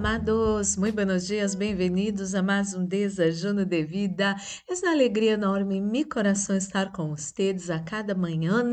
[0.00, 4.34] amados, muito buenos dias, bem-vindos a mais um Desajuno de Vida.
[4.66, 8.64] É uma alegria enorme em meu coração estar com vocês a cada manhã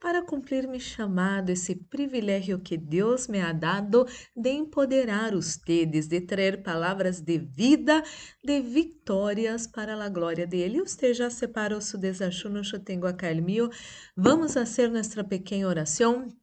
[0.00, 4.04] para cumprir meu chamado, esse privilégio que Deus me ha dado
[4.36, 8.02] de empoderar vocês, de trazer palavras de vida,
[8.42, 10.80] de vitórias para a glória dele.
[10.80, 13.70] Você já separou seu desajuno, eu tenho acá o meu.
[14.16, 16.34] Vamos fazer nossa pequena oração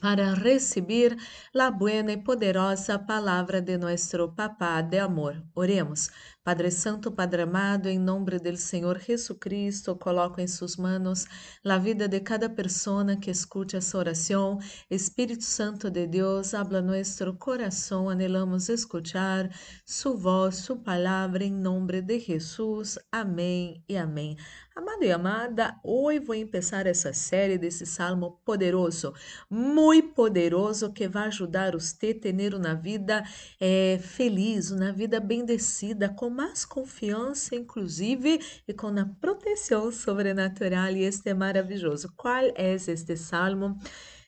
[0.00, 1.16] para receber
[1.58, 5.42] a buena e poderosa palavra de nosso Papá de amor.
[5.54, 6.10] Oremos.
[6.48, 11.26] Padre Santo, Padre amado, em nome do Senhor Jesucristo, coloco em suas manos
[11.62, 14.58] a vida de cada pessoa que escute essa oração.
[14.90, 19.50] Espírito Santo de Deus, habla nosso coração, anelamos escuchar
[19.84, 22.98] sua voz, sua palavra, em nome de Jesus.
[23.12, 24.34] Amém e amém.
[24.78, 29.12] Amado e amada, hoje vou começar essa série desse salmo poderoso,
[29.50, 33.24] muito poderoso, que vai ajudar você a ter uma vida
[33.60, 40.92] eh, feliz, uma vida bendecida, com mais confiança, inclusive, e com a proteção sobrenatural.
[40.92, 42.12] E este é maravilhoso.
[42.16, 43.76] Qual é este salmo?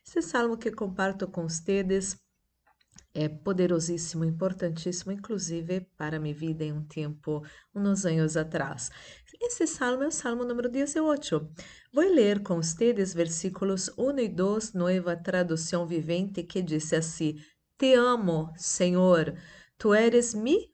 [0.04, 2.18] Este salmo que comparto com vocês
[3.14, 8.90] é poderosíssimo, importantíssimo, inclusive para minha vida em um tempo, uns anos atrás.
[9.40, 11.48] Esse salmo é o salmo número 18.
[11.92, 17.36] Vou ler com vocês versículos 1 e 2, nova tradução vivente, que diz assim:
[17.78, 19.32] Te amo, Senhor,
[19.78, 20.69] tu eres mi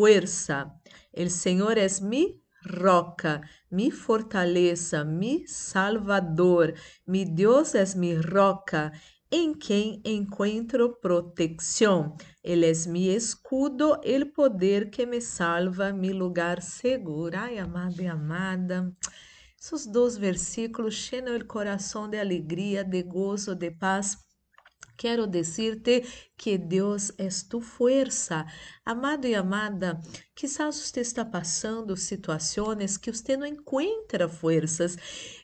[0.00, 0.80] fuerza.
[1.12, 6.72] El Senhor es mi roca, mi fortaleza, mi salvador.
[7.04, 8.92] Mi Deus es mi roca,
[9.30, 12.16] em quem encontro proteção.
[12.42, 17.36] Ele é mi escudo, el poder que me salva, mi lugar seguro.
[17.36, 18.90] Ai, amado e amada.
[19.60, 24.16] Esses dois versículos cheiam o coração de alegria, de gozo, de paz
[25.00, 26.04] Quero dizer-te
[26.36, 28.44] que Deus é tu força.
[28.84, 29.98] Amado e amada,
[30.34, 34.98] quizás você está passando situações que você não encontra forças.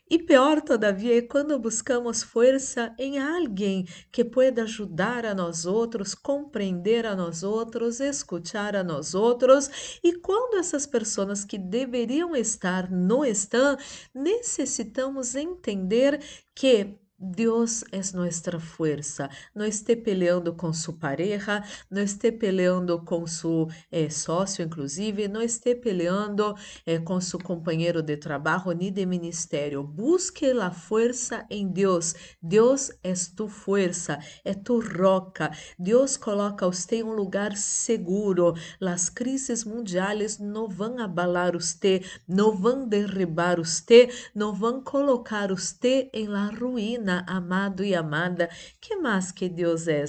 [0.07, 6.13] E pior todavia é quando buscamos força em alguém que pueda ajudar a nós outros,
[6.13, 9.99] compreender a nós outros, escutar a nós outros.
[10.03, 13.75] E quando essas pessoas que deveriam estar não estão,
[14.13, 16.21] necessitamos entender
[16.53, 19.27] que Deus é nossa força.
[19.55, 25.41] Não esteja peleando com sua pareja, não esteja peleando com seu eh, sócio, inclusive, não
[25.41, 26.53] esteja peleando
[26.85, 29.81] eh, com seu companheiro de trabalho nem de ministério.
[29.81, 32.13] Busque a força em Deus.
[32.39, 35.49] Deus é tu força, é tu roca.
[35.79, 38.53] Deus coloca você em um lugar seguro.
[38.79, 46.11] As crises mundiais não vão abalar você, não vão derribar você, não vão colocar você
[46.13, 48.49] em la ruína amado e amada,
[48.81, 50.03] que mais que Deus é?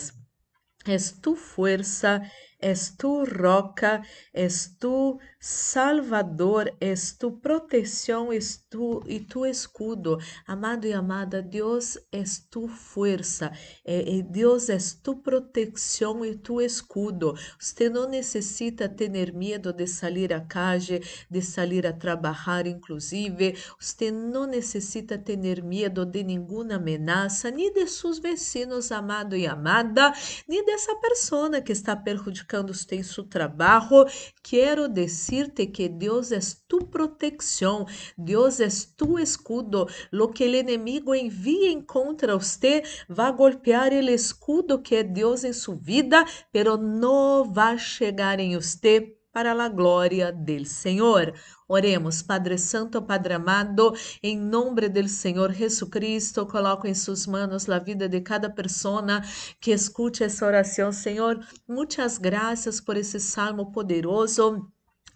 [0.86, 2.22] És tu força,
[2.60, 10.18] és tu roca, és tu Salvador, és tu proteção, és tu e tu escudo.
[10.44, 13.52] Amado e amada, Deus és tu força,
[13.84, 17.36] é, é, Deus és tu proteção e tu escudo.
[17.56, 23.56] Você não necessita ter medo de sair a calle, de sair a trabalhar, inclusive.
[23.78, 30.12] Você não necessita ter medo de nenhuma ameaça, nem de seus vecinos, amado e amada,
[30.48, 34.04] nem dessa pessoa que está prejudicando você em seu trabalho.
[34.42, 37.86] Quero dizer decirte que Deus é tu proteção,
[38.16, 39.86] Deus é tu escudo.
[40.10, 45.52] Lo que o inimigo envia contra você vai golpear o escudo que é Deus em
[45.52, 51.34] sua vida, pero não vai chegar em você para a glória do Senhor.
[51.68, 57.78] Oremos, Padre Santo, Padre amado, em nome do Senhor Jesucristo, coloco em suas mãos a
[57.78, 59.20] vida de cada pessoa
[59.60, 60.90] que escute essa oração.
[60.90, 61.38] Senhor,
[61.68, 64.66] muitas graças por esse salmo poderoso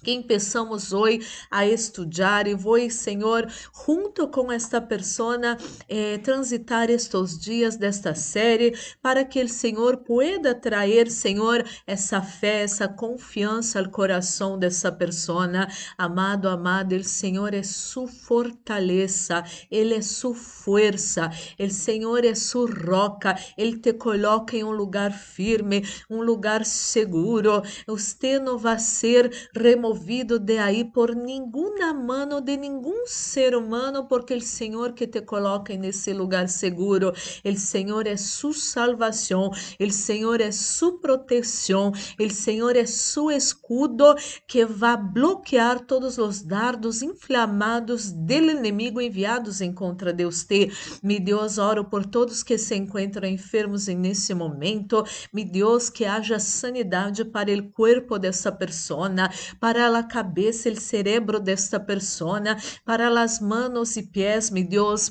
[0.03, 3.47] que empezamos hoje a estudar e vou, Senhor,
[3.87, 5.57] junto com esta persona,
[5.89, 12.63] eh, transitar estes dias desta série para que o Senhor pueda trazer, Senhor, essa fé,
[12.63, 15.69] essa confiança ao coração dessa persona.
[15.97, 22.69] Amado, amado, o Senhor é sua fortaleza, Ele é sua força, o Senhor é sua
[22.69, 27.63] roca, Ele te coloca em um lugar firme, um lugar seguro.
[27.87, 34.07] Você não vai ser removido movido de aí por nenhuma mano de nenhum ser humano,
[34.07, 37.13] porque o Senhor que te coloca nesse lugar seguro,
[37.45, 44.15] o Senhor é sua salvação, o Senhor é sua proteção, o Senhor é seu escudo
[44.47, 50.71] que vai bloquear todos os dardos inflamados do inimigo enviados em contra de você.
[51.03, 55.05] Me Deus, oro por todos que se encontram enfermos nesse momento.
[55.35, 61.41] Me Deus, que haja sanidade para o corpo dessa persona, para a cabeça, o cerebro
[61.41, 65.11] desta persona, para as manos e pés, me Deus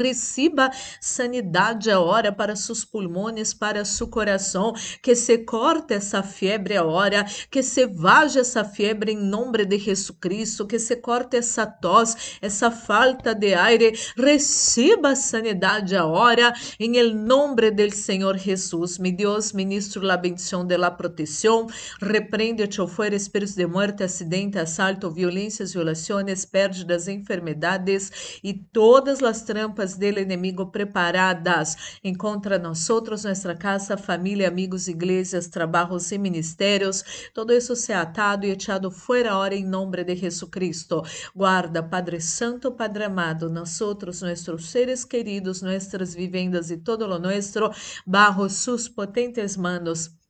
[0.00, 7.24] Receba sanidade agora para seus pulmões, para seu coração, que se corte essa febre agora,
[7.50, 12.38] que se vaja essa febre em nome de Jesus Cristo, que se corte essa tos,
[12.42, 18.98] essa falta de aire, receba sanidade agora, em el nome do Senhor Jesus.
[18.98, 21.66] Mi Deus, ministro la bendição de la proteção,
[22.00, 29.42] repreende-te fuera espíritos de muerte, acidente, assalto, violências, violações, pérdidas, enfermedades e todo todas as
[29.42, 37.04] trampas del inimigo preparadas em contra nosotros, nossa casa, família, amigos, igrejas, trabalhos e ministérios,
[37.34, 41.02] todo isso se atado e echado fora ahora em nome de Jesucristo.
[41.34, 47.70] Guarda, Padre Santo, Padre amado, nosotros, nossos seres queridos, nossas vivendas e todo lo nuestro,
[48.06, 50.23] bajo sus potentes manos.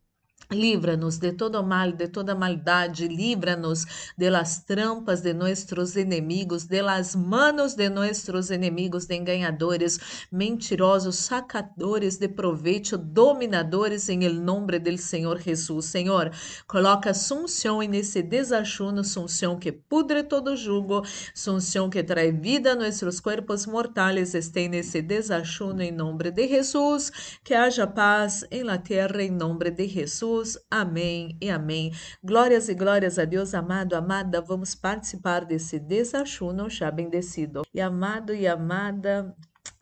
[0.51, 6.83] Livra-nos de todo mal, de toda maldade, livra-nos de las trampas de nuestros inimigos, de
[6.83, 9.99] las manos de nuestros inimigos, de enganadores,
[10.31, 15.87] mentirosos, sacadores de proveito, dominadores, em nome del Senhor Jesus.
[15.87, 16.31] Senhor,
[16.67, 21.03] coloca sunção nesse desachuno, sunção que pudre todo jugo,
[21.35, 27.11] sunção que traz vida a nossos corpos mortais, este nesse desachuno em nome de Jesus,
[27.43, 30.44] que haja paz em la terra em nome de Jesus.
[30.45, 30.59] Jesus.
[30.71, 31.93] Amém e amém.
[32.23, 34.41] Glórias e glórias a Deus, amado, amada.
[34.41, 37.63] Vamos participar desse desachuno já bendecido.
[37.73, 39.35] E amado e amada,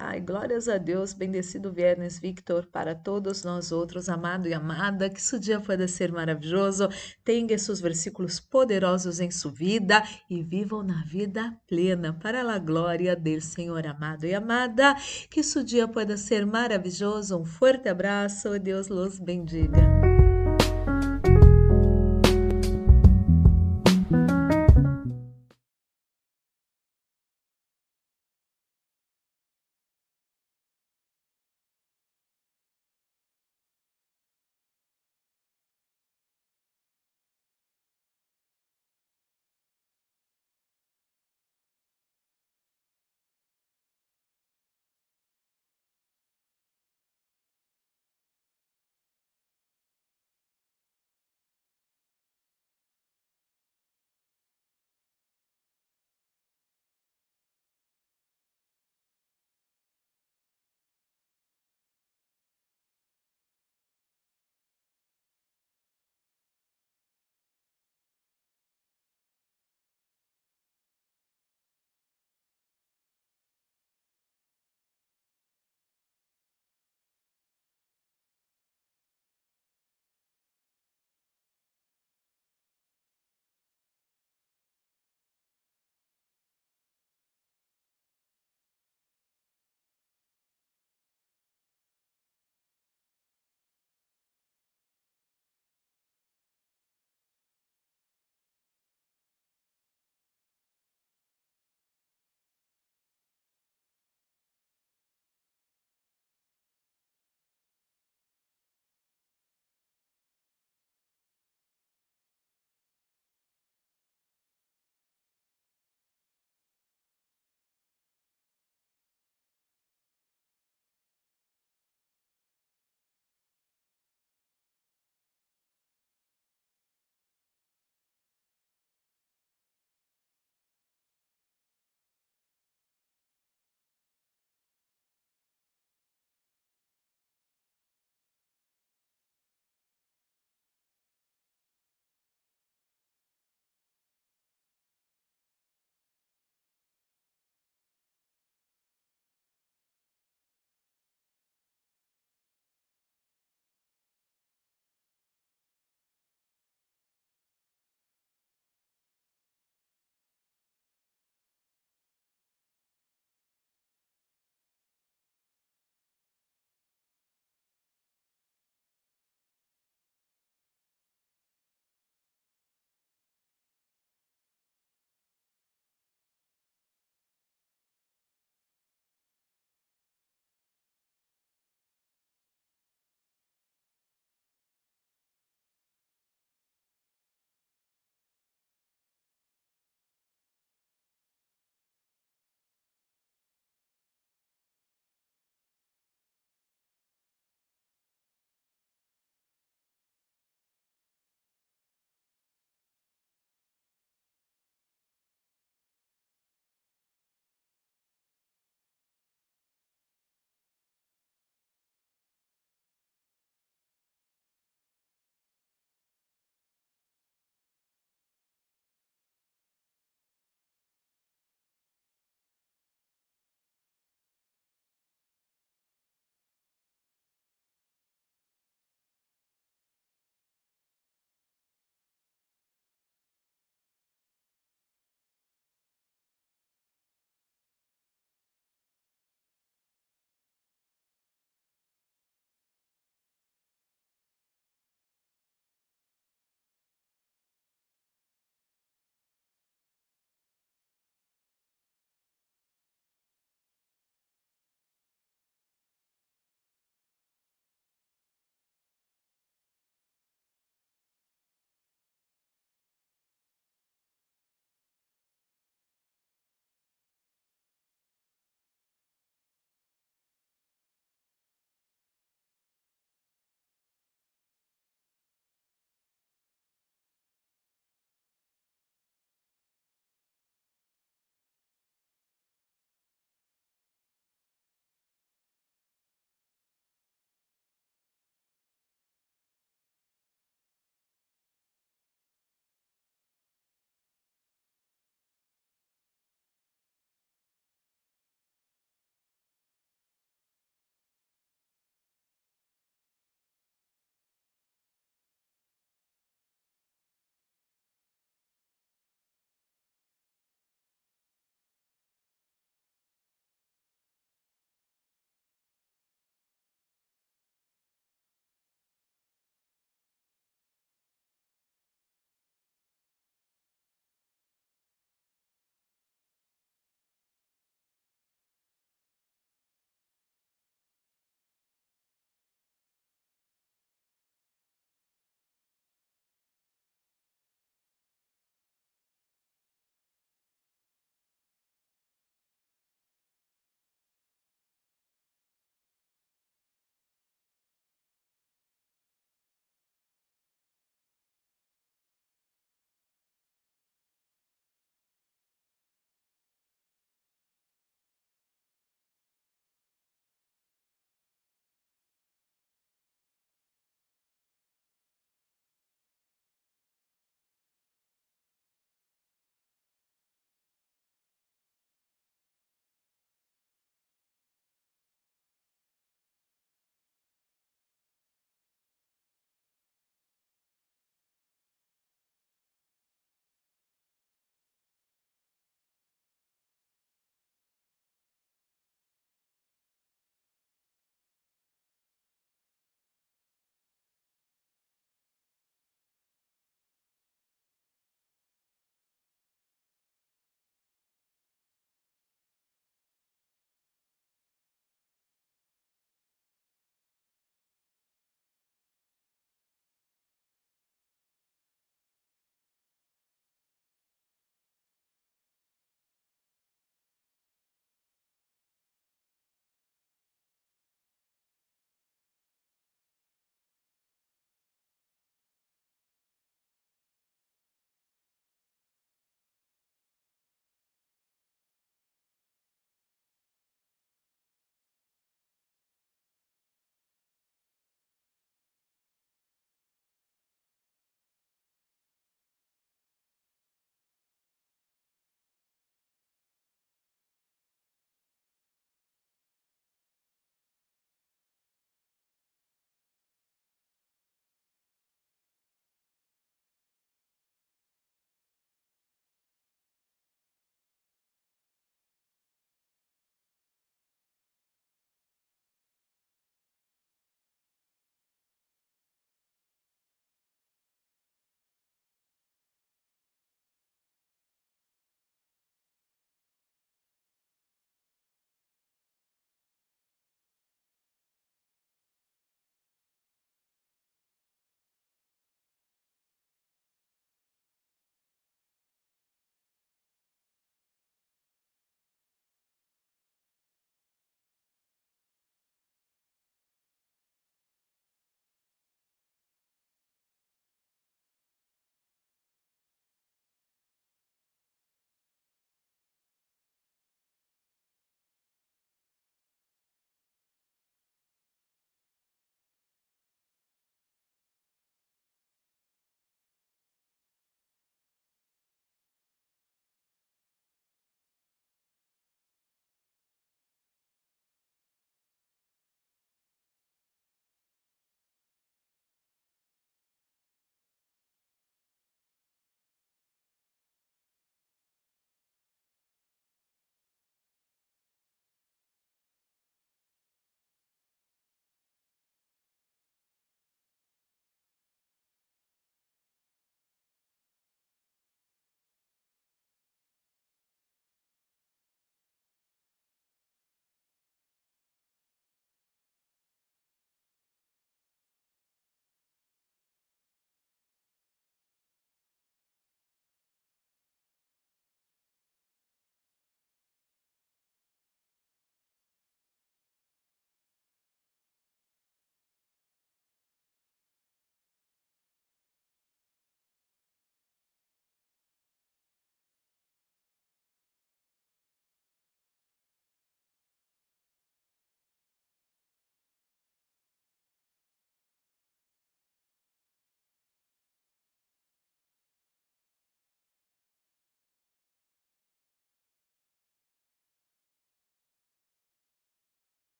[0.00, 5.20] Ai, glórias a Deus, bendecido Viernes Victor para todos nós outros, amado e amada, que
[5.20, 6.88] seu dia pueda ser maravilhoso,
[7.24, 13.16] tenha seus versículos poderosos em sua vida e vivam na vida plena para a glória
[13.16, 14.94] do Senhor, amado e amada,
[15.28, 20.17] que seu dia pueda ser maravilhoso, um forte abraço, Deus los bendiga.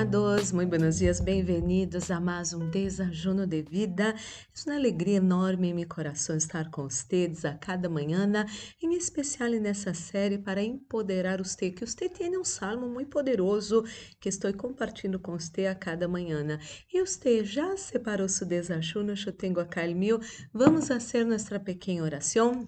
[0.00, 4.14] Amados, muito buenos dias, bem-vindos a mais um desajuno de vida.
[4.14, 8.26] É uma alegria enorme em meu coração estar com vocês a cada manhã,
[8.82, 13.84] em especial nessa série para empoderar você, que você tem um salmo muito poderoso
[14.18, 16.58] que estou compartilhando com você a cada manhã.
[16.90, 19.12] E você já separou seu desajuno?
[19.12, 20.18] Eu tenho acá o meu.
[20.50, 22.66] Vamos fazer nossa pequena oração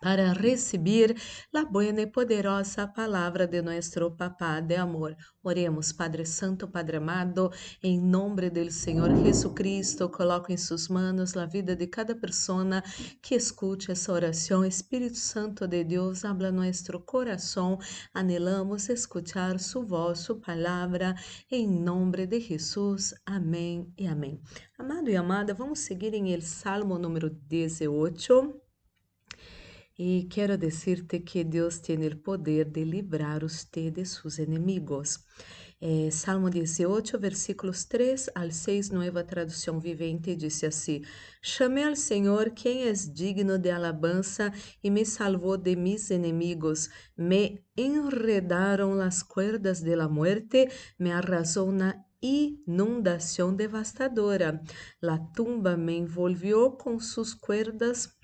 [0.00, 1.14] para receber
[1.54, 5.14] a buena e poderosa palavra de nosso Papá de amor.
[5.42, 7.50] Oremos, Padre Santo, Padre amado,
[7.82, 12.82] em nome do Senhor Jesucristo, coloco em suas mãos a vida de cada pessoa
[13.22, 14.64] que escute essa oração.
[14.64, 17.78] Espírito Santo de Deus, habla nosso coração.
[18.14, 21.14] Anelamos escuchar sua voz, sua palavra,
[21.50, 23.14] em nome de Jesus.
[23.26, 24.40] Amém e amém.
[24.78, 28.69] Amado e amada, vamos seguir em el Salmo número 18.
[30.02, 35.18] E quero dizer-te que Deus tem o poder de livrar usted de seus inimigos.
[35.78, 41.02] Eh, Salmo 18, versículos 3 al 6, nova tradução vivente, diz assim:
[41.42, 44.50] Chamei ao Senhor, quem é digno de alabança,
[44.82, 46.88] e me salvou de mis inimigos.
[47.14, 54.62] Me enredaram las cuerdas de la muerte, me arrasou na inundação devastadora.
[55.02, 58.18] La tumba me envolvió com sus cuerdas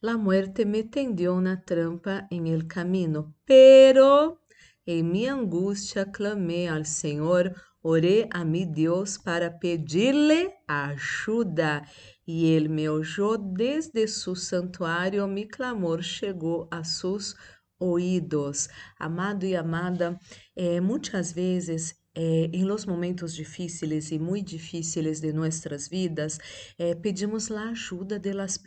[0.00, 4.40] La muerte me tendió una trampa en el camino, pero
[4.86, 11.88] en mi angustia clamé al Señor, oré a mi Dios para pedirle ayuda.
[12.26, 17.36] E ele me oyó desde su santuário, mi clamor chegou a sus
[17.78, 18.68] ouídos.
[18.98, 20.18] Amado e amada,
[20.56, 26.38] eh, muitas vezes eh, em los momentos difíceis e muito difíceis de nossas vidas,
[26.78, 28.60] eh, pedimos a ajuda de las.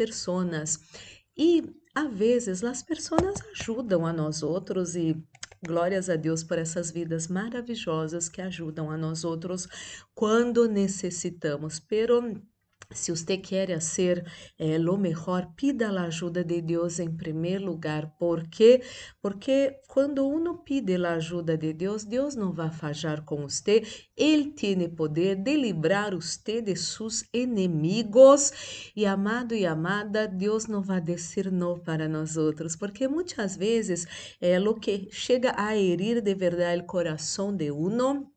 [1.38, 5.16] E, a vezes, as pessoas ajudam a nós outros e
[5.66, 9.68] glórias a Deus por essas vidas maravilhosas que ajudam a nós outros
[10.14, 11.80] quando necessitamos.
[11.80, 12.42] Pero
[12.92, 14.26] se você quer ser
[14.58, 18.16] eh, lo melhor, pida a ajuda de Deus em primeiro lugar.
[18.18, 18.82] ¿Por quê?
[19.22, 23.84] Porque quando uno pide a ajuda de Deus, Deus não vai falhar com você.
[24.16, 28.92] Ele tem poder de livrar você de seus inimigos.
[28.96, 34.06] E amado e amada, Deus não vai dizer não para nós outros, porque muitas vezes
[34.40, 38.32] é o que chega a herir de verdade o coração de uno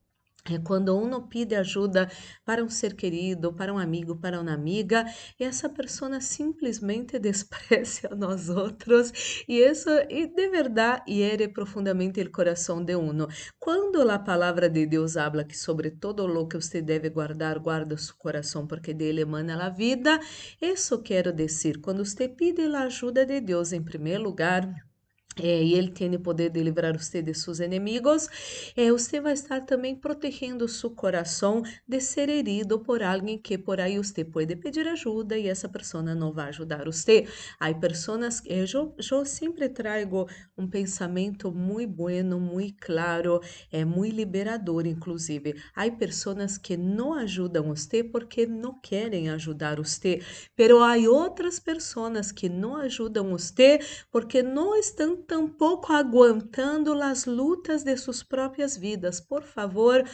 [0.48, 2.10] é quando uno pede ajuda
[2.44, 5.04] para um ser querido, para um amigo, para uma amiga,
[5.38, 12.20] e essa pessoa simplesmente desprecia a nós outros, e isso e de verdade hiere profundamente
[12.20, 13.28] o coração de uno.
[13.58, 17.96] Quando a palavra de Deus habla que sobre todo lo que você deve guardar, guarda
[17.96, 20.18] seu coração, porque dele emana a vida,
[20.60, 24.89] isso quero dizer, quando você pede a ajuda de Deus em primeiro lugar,
[25.38, 28.28] é, e ele tem o poder de livrar você de seus inimigos,
[28.76, 33.80] é, você vai estar também protegendo seu coração de ser herido por alguém que por
[33.80, 37.28] aí você pode pedir ajuda e essa pessoa não vai ajudar você.
[37.60, 40.28] Há pessoas, eu, eu sempre trago
[40.58, 45.54] um pensamento muito bueno, muito claro, é muito liberador, inclusive.
[45.74, 50.20] Há pessoas que não ajudam você porque não querem ajudar você,
[50.56, 53.78] pero há outras pessoas que não ajudam você
[54.10, 59.20] porque não estão tampouco aguantando as lutas de suas próprias vidas.
[59.20, 60.04] Por favor,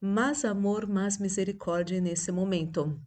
[0.00, 3.00] mais amor, mais misericórdia nesse momento.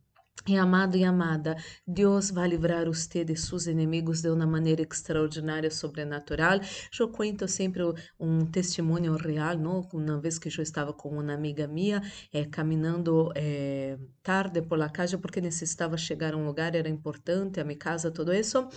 [0.48, 5.70] E amado e amada, Deus vai livrar você de seus inimigos de uma maneira extraordinária,
[5.70, 6.60] sobrenatural.
[6.98, 7.84] Eu conto sempre
[8.20, 9.82] um testemunho real, não?
[9.94, 12.02] Uma vez que eu estava com uma amiga minha,
[12.34, 17.60] eh, caminhando eh, tarde por la calle, porque necessitava chegar a um lugar, era importante,
[17.60, 18.68] a minha casa, tudo isso.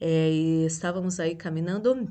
[0.00, 2.08] Eh, e estávamos aí caminhando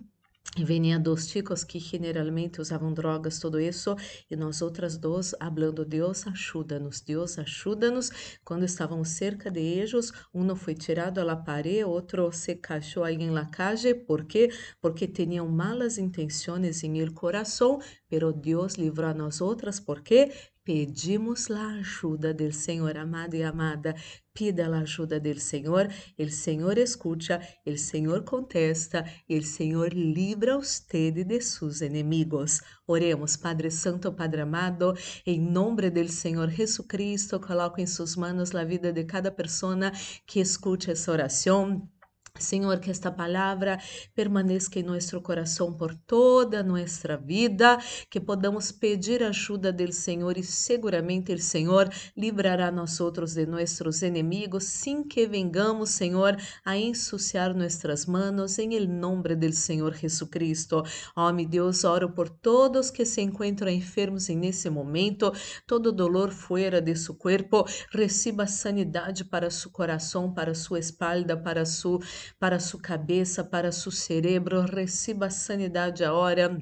[0.63, 3.95] venia dos chicos que generalmente usavam drogas, tudo isso,
[4.29, 8.11] e nós outras duas, hablando, Deus ajuda-nos, Deus ajuda-nos.
[8.43, 13.15] Quando estávamos cerca de eles, um foi tirado a la pared, outro se cachou aí
[13.15, 14.49] em la calle, ¿por quê?
[14.81, 17.79] Porque tinham malas intenções em el coração,
[18.09, 20.31] pero Deus livrou a nós outras, ¿por quê?
[20.67, 23.95] Pedimos a ajuda do Senhor, amado e amada.
[24.33, 25.89] Pida a ajuda do Senhor,
[26.19, 32.59] o Senhor escuta, o Senhor contesta, o Senhor livra usted de seus inimigos.
[32.85, 34.93] Oremos, Padre Santo, Padre amado,
[35.25, 39.89] em nome do Senhor Jesucristo, coloco em suas mãos a vida de cada pessoa
[40.25, 41.89] que escute essa oração.
[42.39, 43.79] Senhor, que esta palavra
[44.15, 47.77] permaneça em nosso coração por toda a nossa vida,
[48.09, 54.01] que podamos pedir ajuda do Senhor e seguramente o Senhor livrará nós outros de nossos
[54.01, 60.83] inimigos, sem que vengamos, Senhor, a ensuciar nossas manos, em nome do Senhor Jesucristo.
[61.15, 65.31] Oh, meu Deus, oro por todos que se encontram enfermos nesse momento,
[65.65, 71.65] todo dolor fora de seu corpo, receba sanidade para seu coração, para sua espalda, para
[71.65, 71.99] sua
[72.39, 76.57] para sua cabeça, para seu cérebro, receba sanidade agora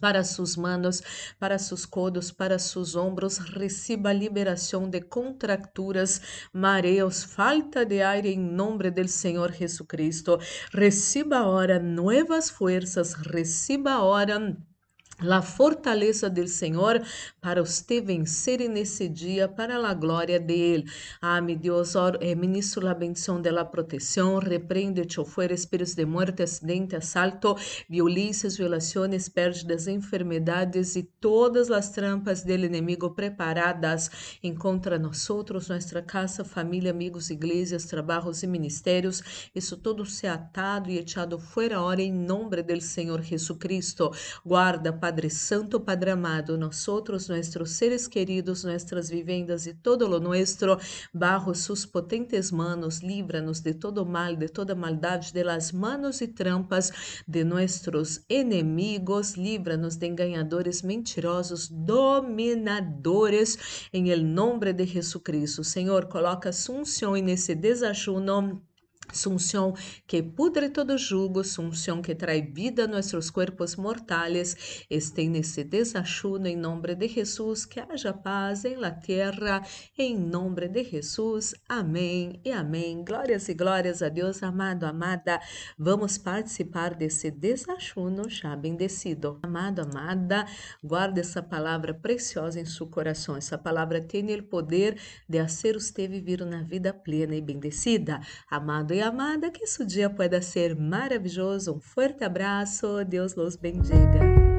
[0.00, 1.02] para suas manos,
[1.38, 6.20] para seus codos, para seus ombros, receba liberação de contracturas,
[6.52, 10.38] mareos, falta de ar em nome do Senhor Jesucristo.
[10.72, 14.56] Receba agora novas forças, receba agora
[15.20, 17.02] la fortaleza del Senhor
[17.40, 20.84] para você vencer nesse dia para a glória dele.
[21.20, 25.94] Ah, meu Deus, oro, eh, ministro la bendição de la proteção, repreende te fuera espíritos
[25.94, 27.56] de muerte, acidente, assalto,
[27.88, 34.10] violências, violações, pérdidas, enfermedades e todas as trampas del inimigo preparadas
[34.42, 39.50] em contra nós outros, nossa casa, família, amigos, igrejas, trabalhos e ministérios.
[39.54, 44.10] Isso tudo se atado e echado fora hora em nome del Senhor Jesucristo.
[44.44, 50.78] Guarda, Padre Santo, Padre amado, nosotros, nuestros seres queridos, nuestras vivendas y todo lo nuestro,
[51.14, 56.28] bajo sus potentes manos, líbranos de todo mal, de toda maldade, de las manos y
[56.28, 56.92] trampas
[57.26, 63.58] de nuestros enemigos, líbranos de enganadores mentirosos, dominadores,
[63.94, 65.64] em el nombre de Jesucristo.
[65.64, 68.62] Senhor, coloca sunção nesse desajuno
[69.12, 69.74] Sunción
[70.06, 74.56] que pudre todo jugo, Sunción que trae vida a nuestros cuerpos mortales,
[74.90, 79.62] estén nesse desachuno em nome de Jesus, que haja paz em la tierra,
[79.96, 81.54] em nome de Jesus.
[81.68, 83.02] Amém e amém.
[83.04, 85.40] Glórias e glórias a Deus, amado, amada.
[85.78, 89.38] Vamos participar desse desachuno já bendecido.
[89.42, 90.46] Amado, amada,
[90.82, 93.36] guarde essa palavra preciosa em seu coração.
[93.36, 94.98] Essa palavra tem o poder
[95.28, 98.20] de fazer você viver uma vida plena e bendecida.
[98.50, 101.72] Amado e amada, que esse dia pueda ser maravilhoso.
[101.76, 104.57] Um forte abraço, Deus los bendiga.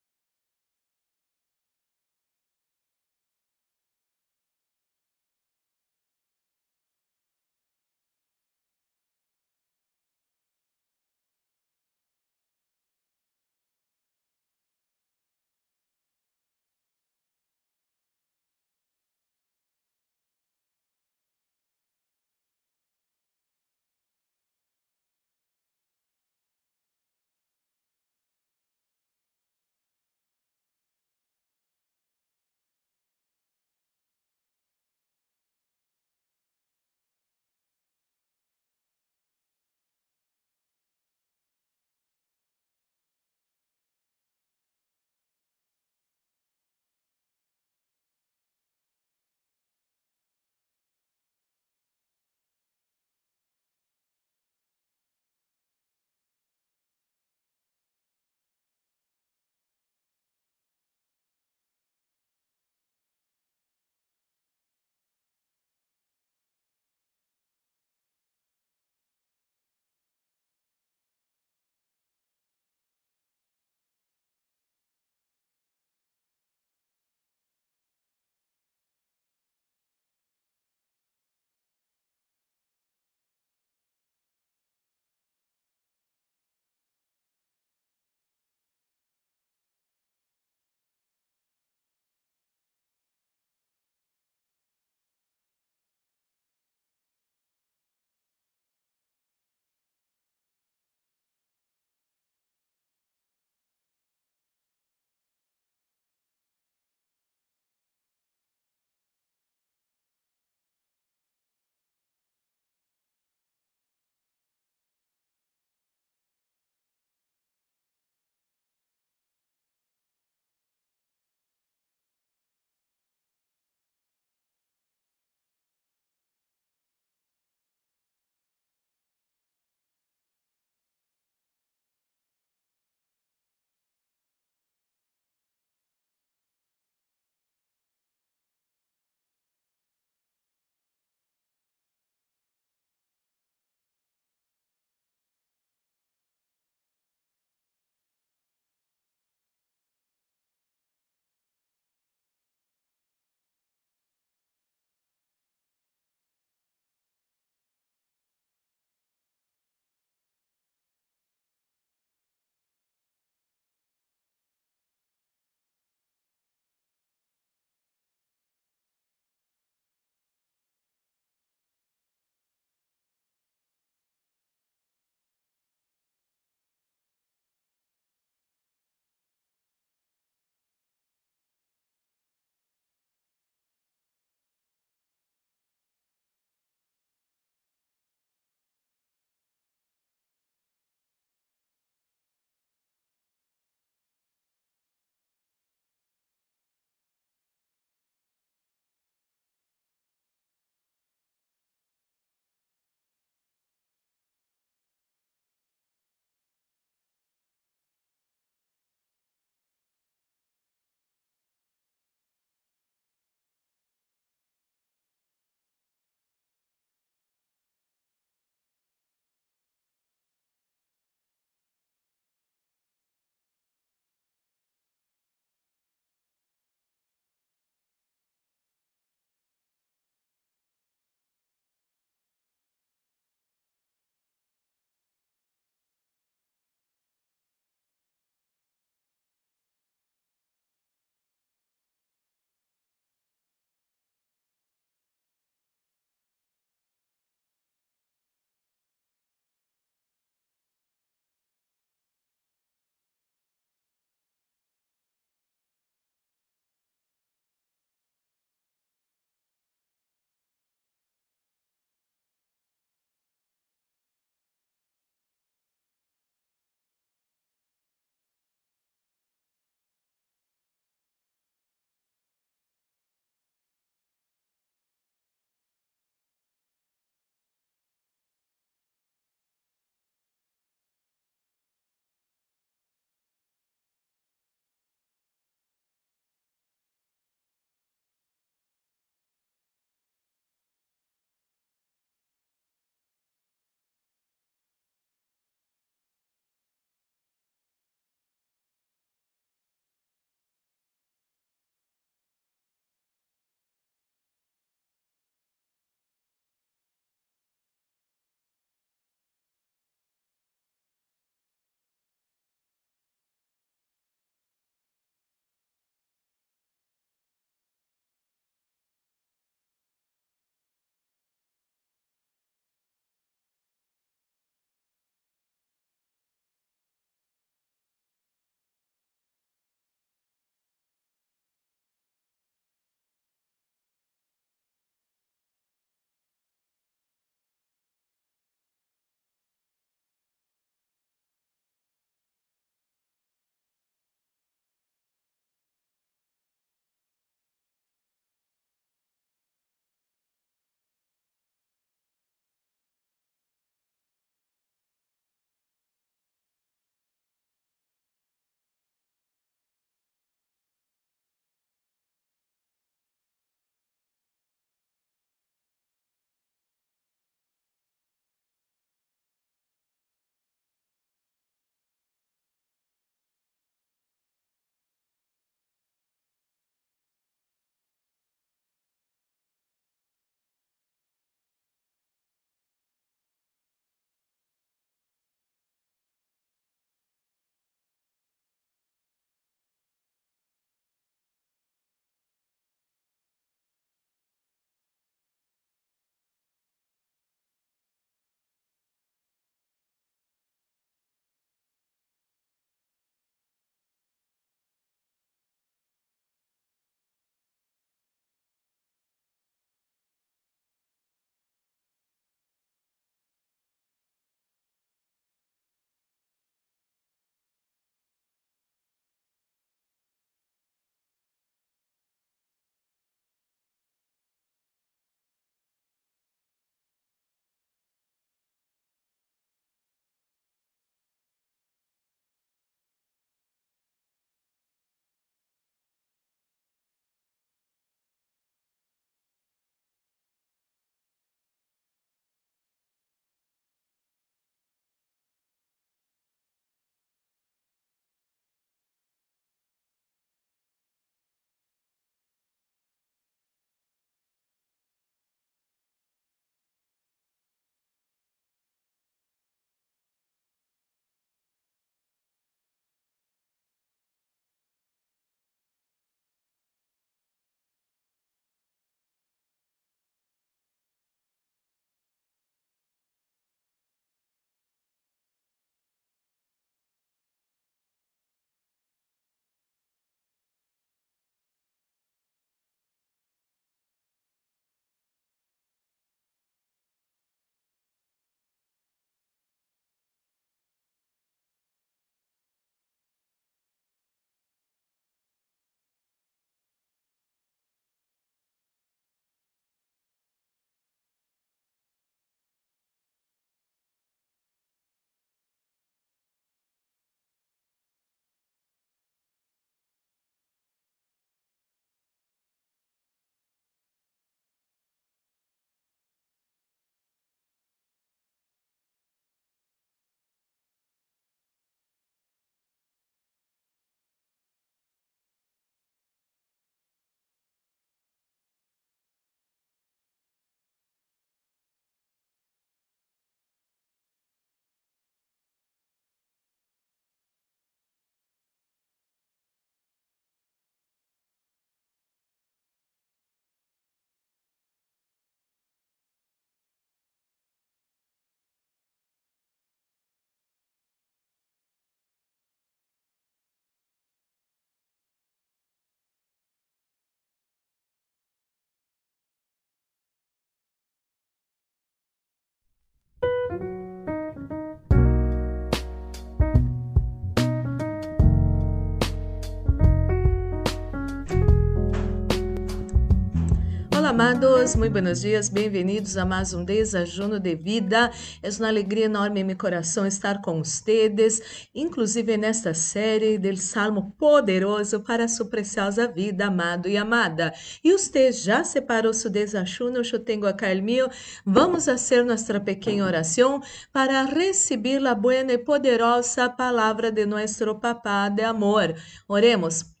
[574.11, 578.11] Amados, muito buenos dias, bem-vindos a mais um desajuno de vida.
[578.43, 584.13] É uma alegria enorme em meu coração estar com vocês, inclusive nesta série do Salmo
[584.19, 587.53] poderoso para sua preciosa vida, amado e amada.
[587.81, 590.01] E você já separou seu desajuno?
[590.03, 591.09] Eu tenho acá o meu.
[591.45, 593.61] Vamos fazer nossa pequena oração
[593.93, 598.93] para receber a boa e poderosa palavra de nosso Papá de amor.
[599.25, 600.00] Oremos.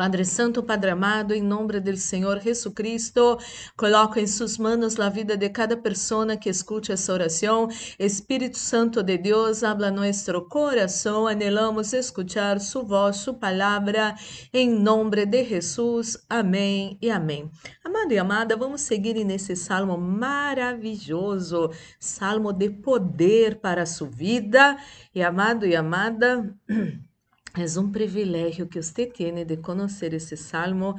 [0.00, 3.36] Padre Santo, Padre amado, em nome do Senhor Jesus Cristo,
[3.76, 7.68] coloco em suas mãos a vida de cada pessoa que escute essa oração.
[7.98, 14.14] Espírito Santo de Deus, habla nosso coração, anelamos escuchar sua voz, sua palavra,
[14.54, 16.16] em nome de Jesus.
[16.30, 17.50] Amém e amém.
[17.84, 24.78] Amado e amada, vamos seguir nesse salmo maravilhoso, salmo de poder para a sua vida.
[25.14, 26.56] E amado e amada,
[27.56, 30.94] É um privilégio que você tem de conhecer esse salmo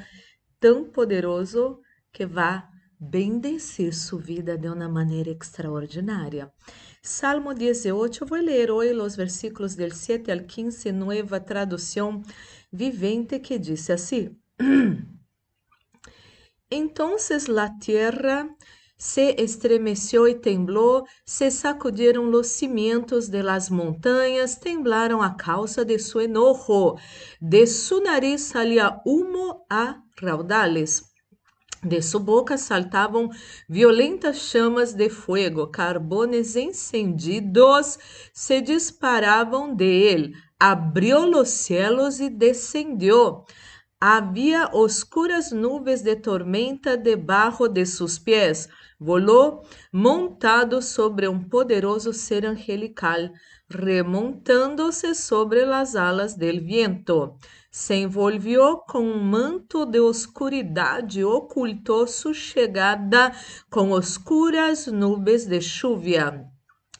[0.59, 1.79] tão poderoso
[2.11, 2.61] que vai
[2.99, 6.51] bendecir sua vida de uma maneira extraordinária.
[7.01, 12.21] Salmo 18, eu vou ler hoje os versículos del 7 al 15, nova tradução
[12.71, 14.37] vivente, que diz assim:
[16.69, 18.49] Entonces la tierra
[19.01, 25.97] se estremeció y tembló, se sacudieron los cimientos de las montañas, temblaron a causa de
[25.97, 26.99] su enojo.
[27.39, 31.15] De su nariz salía humo a raudales.
[31.81, 33.29] De sua boca saltavam
[33.67, 37.97] violentas chamas de fogo, carbones encendidos
[38.33, 40.33] se disparavam de ele.
[40.59, 43.45] Abriu os cielos e descendeu.
[44.03, 48.67] Havia oscuras nuvens de tormenta debaixo de seus pés.
[48.99, 49.63] Volou
[49.93, 53.29] montado sobre um poderoso ser angelical,
[53.69, 57.35] remontando-se sobre as alas del viento.
[57.69, 63.31] Se envolvió com um manto de oscuridade, ocultou sua chegada
[63.69, 66.50] com oscuras nuvens de chuva.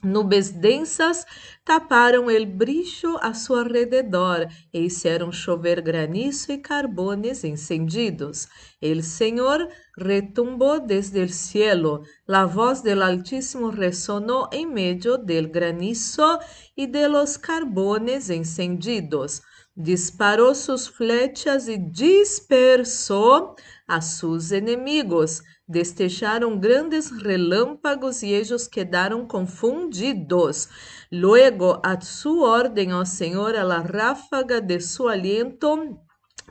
[0.04, 1.28] Nubes densas
[1.64, 8.48] taparam el brilho a seu redor e hicieron chover granizo e carbones encendidos.
[8.82, 16.40] El Senhor retumbou desde el cielo, la voz del Altísimo resonó en medio del granizo
[16.76, 19.44] y de los carbones encendidos.
[19.76, 23.56] Disparou sus flechas e dispersou
[23.92, 30.68] a sus enemigos Destejaram grandes relâmpagos e ellos quedaram confundidos.
[31.10, 35.98] Luego, a sua ordem, ó Senhor, a la ráfaga de su aliento,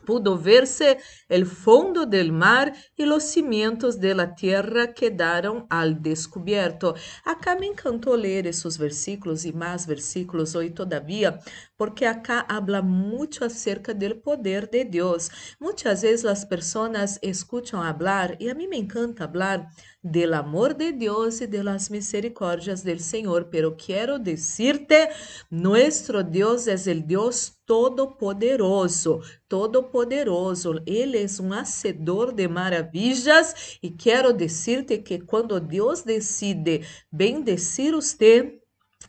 [0.06, 0.96] pudo verse
[1.28, 6.94] el fondo del mar y los cimientos de la tierra quedaron al descubierto.
[7.22, 11.38] Acá me encantó leer esos versículos y más versículos hoy todavía,
[11.80, 15.30] porque acá habla mucho acerca del poder de Dios.
[15.58, 19.70] Muchas veces las personas escuchan hablar y a mí me encanta hablar
[20.02, 25.08] del amor de Dios y de las misericordias del Señor, pero quiero decirte,
[25.48, 30.82] nuestro Dios es el Dios Todo-Poderoso, Todo-Poderoso.
[30.86, 38.59] Ele é um hacedor de maravilhas e quero dizer-te que quando Deus decide bendecir você,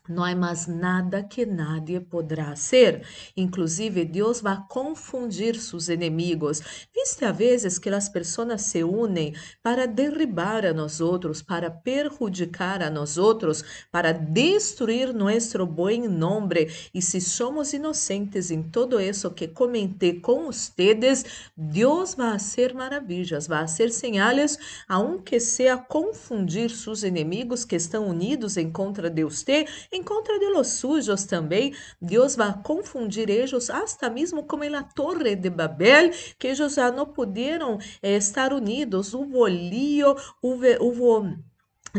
[0.10, 3.06] não há mais nada que nadie poderá ser.
[3.36, 6.62] Inclusive, Deus vai confundir seus inimigos.
[6.94, 12.82] Viste a vezes que as pessoas se unem para derribar a nós outros, para perjudicar
[12.82, 16.70] a nós outros, para destruir nosso bom nome.
[16.94, 23.48] E se somos inocentes em todo isso que comentei com vocês, Deus vai fazer maravilhas,
[23.48, 24.58] vai fazer sinais,
[24.88, 30.50] aunque seja confundir seus inimigos que estão unidos em contra de você em contra de
[30.50, 36.48] los sujos também, Deus vai confundir eles, hasta mesmo como na Torre de Babel, que
[36.48, 39.14] eles já não puderam eh, estar unidos.
[39.14, 41.38] Hubo lío, hubo, hubo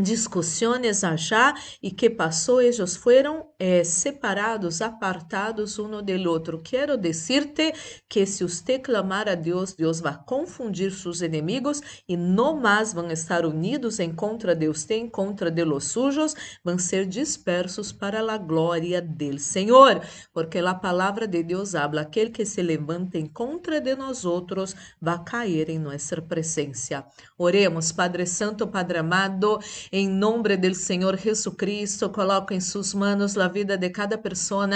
[0.00, 6.60] discussões allá e que passou, eles foram eh, separados, apartados um do outro.
[6.64, 7.72] Quero dizer-te
[8.08, 13.08] que se você clamar a Deus, Deus vai confundir seus inimigos e não mais vão
[13.12, 16.34] estar unidos em contra de você, em contra de los sujos,
[16.64, 20.00] vão ser dispersos para a glória del Senhor,
[20.32, 24.74] porque a palavra de Deus habla, aquele que se levanta em contra de nós outros
[25.00, 27.04] vai cair em nossa presença.
[27.38, 29.60] Oremos, Padre Santo, Padre amado,
[29.92, 34.66] em nome do Senhor Jesus Cristo, coloco em suas mãos a vida de cada pessoa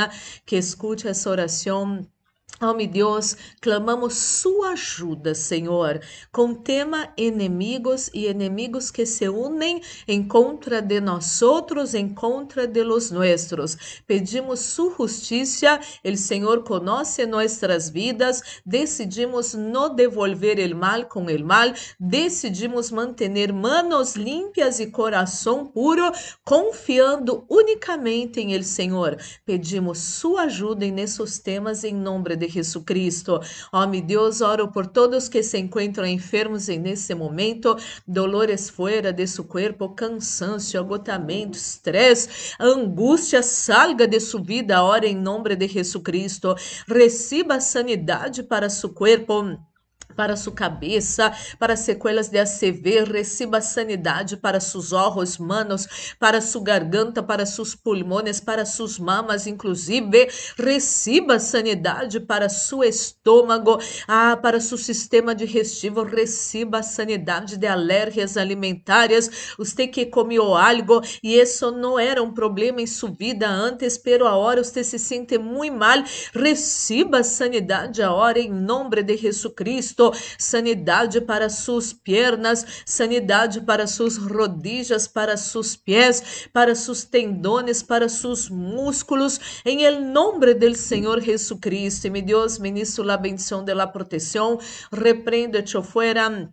[0.44, 2.07] que escute essa oração
[2.59, 6.01] Oh, meu Deus, clamamos sua ajuda, Senhor,
[6.32, 12.66] com tema inimigos e inimigos que se unem em contra de nós outros, em contra
[12.66, 14.01] de los nuestros.
[14.06, 21.44] Pedimos sua justiça, o Senhor conhece nossas vidas, decidimos não devolver o mal com o
[21.44, 21.70] mal,
[22.01, 26.10] decidimos manter manos limpias e coração puro,
[26.43, 29.18] confiando unicamente em el Senhor.
[29.44, 33.41] Pedimos sua ajuda nesses temas em nome de de Jesucristo.
[33.73, 37.77] Ó, meu Deus, oro por todos que se encontram enfermos nesse momento,
[38.07, 45.17] dolores fora de seu corpo, cansaço, agotamento, estresse, angústia, salga de sua vida, ora em
[45.17, 46.55] nome de Jesucristo.
[46.87, 49.59] Receba sanidade para seu corpo
[50.15, 56.62] para sua cabeça, para sequelas de ACV, receba sanidade para seus olhos, manos, para sua
[56.62, 63.78] garganta, para seus pulmões, para suas mamas, inclusive, receba sanidade para seu estômago,
[64.09, 71.39] ah, para seu sistema digestivo, receba sanidade de alérgias alimentares, você que comeu algo e
[71.39, 75.77] isso não era um problema em sua vida antes, pero agora você se sente muito
[75.77, 76.03] mal,
[76.33, 79.95] receba sanidade agora em nome de Jesus Cristo
[80.39, 88.09] sanidade para suas pernas, sanidade para suas rodillas, para seus pés, para seus tendones, para
[88.09, 92.10] seus músculos, em el nombre del Senhor Jesucristo.
[92.10, 94.59] Mi Deus, ministro la bendición de la protección,
[94.90, 96.52] reprende-te fuera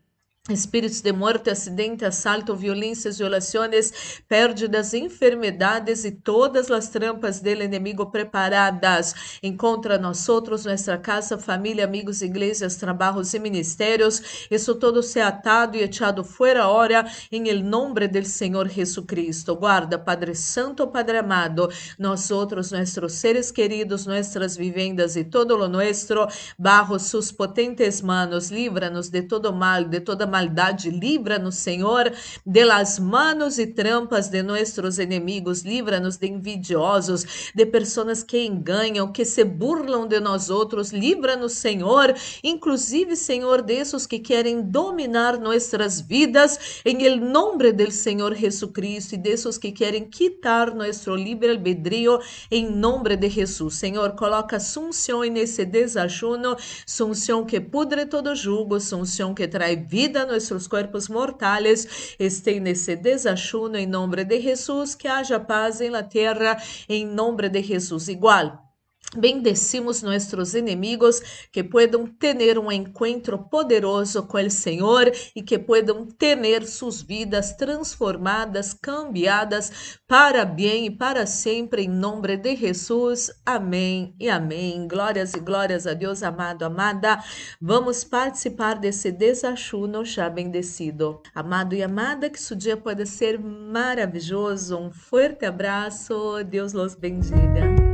[0.49, 8.11] Espíritos de morte, acidente, assalto, violências, violações, pérdidas, enfermidades e todas as trampas do inimigo
[8.11, 14.45] preparadas em contra nós outros, nossa casa, família, amigos, igrejas, trabalhos e ministérios.
[14.51, 19.55] Isso todo se atado e echado fora hora em nombre del Senhor Jesucristo.
[19.55, 25.69] Guarda, Padre Santo, Padre amado, nós outros, nossos seres queridos, nossas vivendas e todo lo
[25.69, 26.27] nuestro,
[26.59, 32.11] bajo sus potentes manos, livra-nos de todo mal, de toda maldade, livra-nos, Senhor,
[32.43, 39.11] de las manos e trampas de nossos inimigos, livra-nos de envidiosos, de pessoas que enganam,
[39.11, 46.01] que se burlam de nós outros, livra-nos, Senhor, inclusive, Senhor, desses que querem dominar nossas
[46.01, 52.19] vidas, em nome del Senhor Jesucristo, e desses que querem quitar nosso livre albedrío,
[52.49, 53.75] em nome de Jesus.
[53.75, 56.55] Senhor, coloca sunção nesse desajuno,
[56.87, 63.77] sunção que pudre todo jugo, sunção que traz vida nuestros cuerpos mortales estén nesse desachuno
[63.77, 68.07] em nome de Jesus, que haja paz em la tierra em nome de Jesus.
[68.07, 68.72] Igual.
[69.15, 76.05] Bendecimos nossos inimigos que puedan ter um encontro poderoso com o Senhor e que puedan
[76.05, 83.31] ter suas vidas transformadas, cambiadas para bem e para sempre, em nome de Jesus.
[83.45, 84.87] Amém e amém.
[84.87, 87.23] Glórias e glórias a Deus, amado, amada.
[87.61, 91.21] Vamos participar desse desachuno já bendecido.
[91.35, 94.77] Amado e amada, que seu dia pode ser maravilhoso.
[94.77, 96.43] Um forte abraço.
[96.43, 97.92] Deus los bendiga.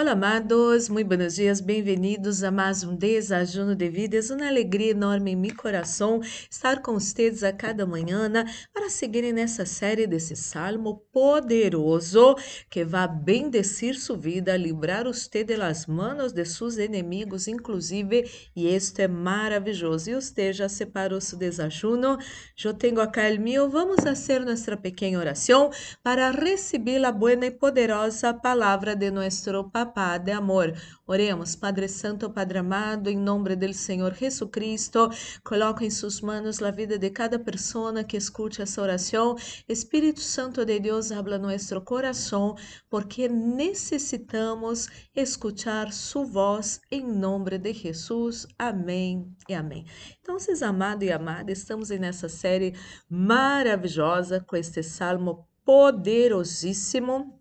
[0.00, 4.16] Olá, amados, muito buenos dias, bem-vindos a mais um Desajuno de Vida.
[4.16, 8.32] É uma alegria enorme em meu coração estar com vocês a cada manhã
[8.72, 12.34] para seguirem nessa série desse salmo poderoso
[12.70, 18.24] que vai bendecir sua vida, livrar você das manos de seus inimigos, inclusive,
[18.56, 20.08] e isto é maravilhoso.
[20.08, 22.16] E você já separou seu desajuno?
[22.64, 23.68] Eu tenho acá o meu.
[23.68, 25.68] Vamos fazer nossa pequena oração
[26.02, 29.89] para receber a boa e poderosa palavra de nosso Pai
[30.24, 30.72] de amor.
[31.06, 35.10] Oremos, Padre Santo, Padre amado, em nome do Senhor Jesucristo,
[35.42, 39.36] coloca em suas mãos a vida de cada pessoa que escute essa oração.
[39.68, 42.54] Espírito Santo de Deus, habla nosso coração,
[42.88, 48.46] porque necessitamos escutar sua voz em nome de Jesus.
[48.58, 49.84] Amém e amém.
[50.20, 52.74] Então, vocês amado e amada, estamos nessa série
[53.08, 57.39] maravilhosa com este salmo poderosíssimo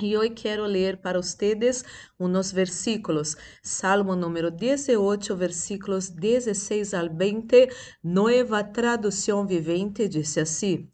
[0.00, 1.84] e hoje quero ler para vocês
[2.18, 3.36] uns versículos.
[3.62, 7.68] Salmo número 18, versículos 16 al 20,
[8.02, 10.88] nova tradução vivente, diz assim: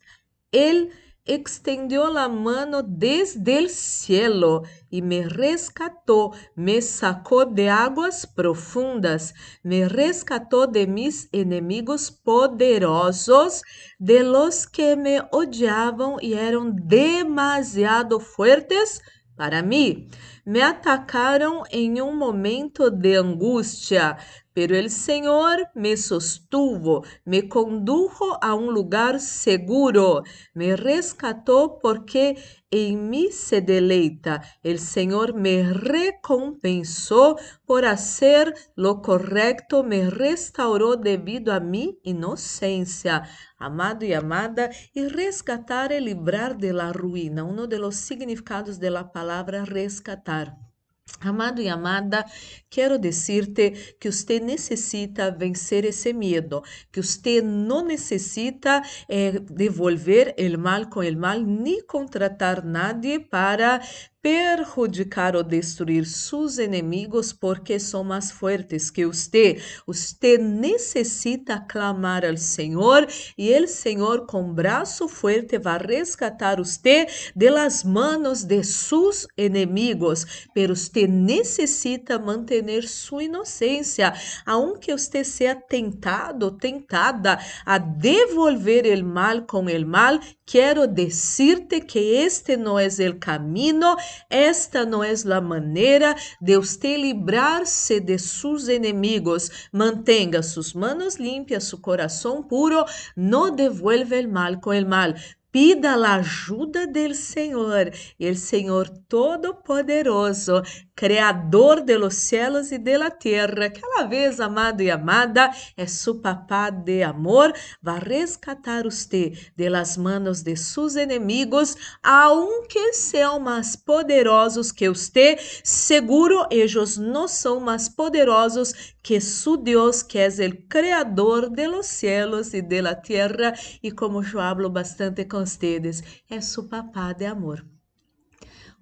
[0.52, 0.90] Ele
[1.24, 9.88] extendió la mano desde el cielo y me rescató, me sacó de aguas profundas, me
[9.88, 13.62] rescató de mis enemigos poderosos,
[13.98, 19.02] de los que me odiaban y eran demasiado fuertes
[19.36, 20.08] para mim.
[20.44, 24.18] Me atacaram em um momento de angústia,
[24.52, 30.22] pero el Senhor me sostuvo, me condujo a um lugar seguro,
[30.54, 32.36] me rescatou porque
[32.70, 34.42] em mim se deleita.
[34.62, 37.36] El Senhor me recompensou
[37.66, 43.22] por hacer lo correcto, me restaurou devido a mi inocência.
[43.58, 49.04] Amado e amada, e resgatar é livrar de la ruína, um dos significados de la
[49.04, 50.69] palavra rescatar.
[51.18, 52.24] Amado e amada,
[52.70, 60.58] quero dizer-te que você necessita vencer esse medo, que você não necessita eh, devolver o
[60.58, 63.80] mal com o mal, nem contratar nadie para
[64.22, 69.60] perjudicar ou destruir seus inimigos porque são mais fortes que você.
[69.86, 73.06] Você necessita clamar ao Senhor
[73.36, 80.48] e o Senhor com braço forte vai resgatar você de las manos de seus inimigos.
[80.54, 84.12] Pero você necessita manter sua inocência,
[84.44, 90.20] aunque você seja tentado, tentada a devolver o mal com o mal.
[90.44, 93.96] Quero dizer-te que este não é o caminho
[94.28, 99.68] esta não é a maneira de você livrar-se de seus inimigos.
[99.72, 102.84] Mantenha suas manos limpias, seu coração puro,
[103.16, 105.12] não devuelva o mal com o mal.
[105.52, 107.90] Pida a ajuda do Senhor,
[108.20, 110.62] o Senhor Todo-Poderoso,
[110.94, 116.70] Criador de los e de la tierra, aquela vez, amado e amada, é su papá
[116.70, 117.52] de amor,
[117.82, 125.36] vai rescatar você de las manos de seus enemigos, aunque sejam mais poderosos que você,
[125.64, 132.02] seguro eles não são mais poderosos que su Deus, que é o Criador de los
[132.02, 137.24] e de la tierra, e como eu hablo bastante com vocês, é su papá de
[137.24, 137.64] amor.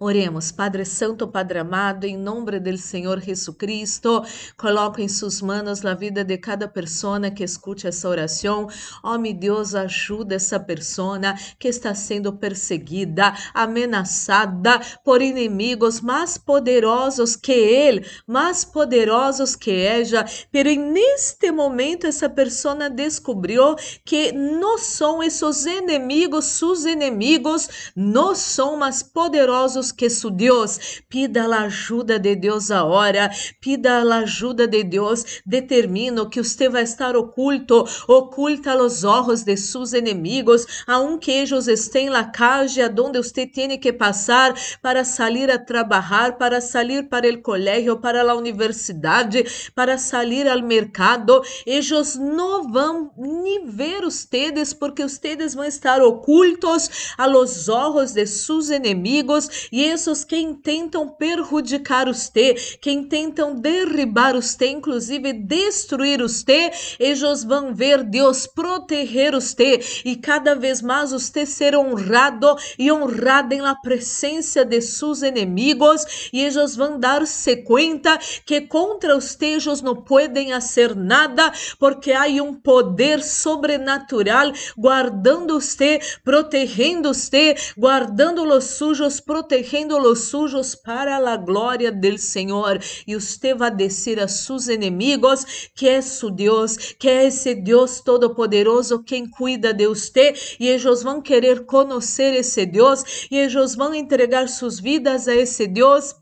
[0.00, 4.24] Oremos, Padre Santo, Padre amado, em nome do Senhor Jesucristo,
[4.56, 8.68] coloco em suas mãos a vida de cada pessoa que escute essa oração.
[9.02, 11.18] Oh, meu Deus, ajuda essa pessoa
[11.58, 20.24] que está sendo perseguida, ameaçada por inimigos mais poderosos que ele, mais poderosos que ela.
[20.52, 28.76] Pero neste momento essa pessoa descobriu que não são esses inimigos, seus inimigos, não são
[28.76, 31.02] mais poderosos que su Deus.
[31.08, 33.30] Pida a ajuda de Deus agora.
[33.60, 35.42] Pida a ajuda de Deus.
[35.44, 42.10] Determino que você vai estar oculto, oculta os olhos de seus inimigos, aunque eles estén
[42.10, 47.42] na calle onde você tem que passar para sair a trabalhar, para sair para o
[47.42, 49.44] colégio, para a universidade,
[49.74, 51.42] para sair ao mercado.
[51.66, 58.26] Eles não vão nem ver ustedes, porque ustedes vão estar ocultos a los olhos de
[58.26, 66.72] seus inimigos e esses que intentam perjudicar você, que intentam derribar você, inclusive destruir você,
[66.98, 73.54] eles vão ver Deus proteger você e cada vez mais você ser honrado e honrado
[73.54, 79.80] em la presença de seus inimigos e eles vão dar-se conta que contra você eles
[79.80, 88.64] não podem fazer nada porque há um poder sobrenatural guardando você, protegendo você, guardando os
[88.64, 92.80] sujos, protegendo protegendo los suyos para a glória del Senhor.
[93.06, 97.54] E usted va a decir a sus enemigos que é su Deus, que é esse
[97.54, 103.74] Deus todo-poderoso quem cuida de usted, e eles vão querer conhecer esse Deus, e eles
[103.74, 106.14] vão entregar suas vidas a esse Deus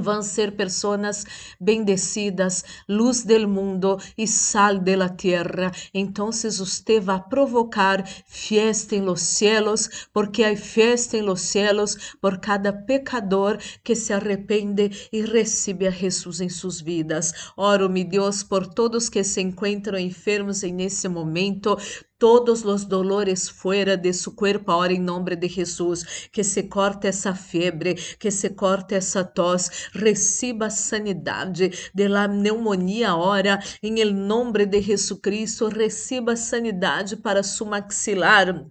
[0.00, 1.24] Vão ser pessoas
[1.58, 5.72] bendecidas, luz del mundo e sal de la tierra.
[5.94, 12.38] Então, você vai provocar fiesta em los cielos, porque há fiesta em los cielos por
[12.38, 17.32] cada pecador que se arrepende e recebe a Jesus em suas vidas.
[17.56, 21.76] Oro, mi Deus, por todos que se encontram enfermos em nesse momento,
[22.18, 27.06] todos os dolores fuera de su cuerpo ahora em nome de Jesus, que se corte
[27.08, 34.12] essa febre, que se corte essa tos, receba sanidade de la pneumonia ahora em el
[34.12, 38.66] nome de Jesucristo, receba sanidade para su maxilar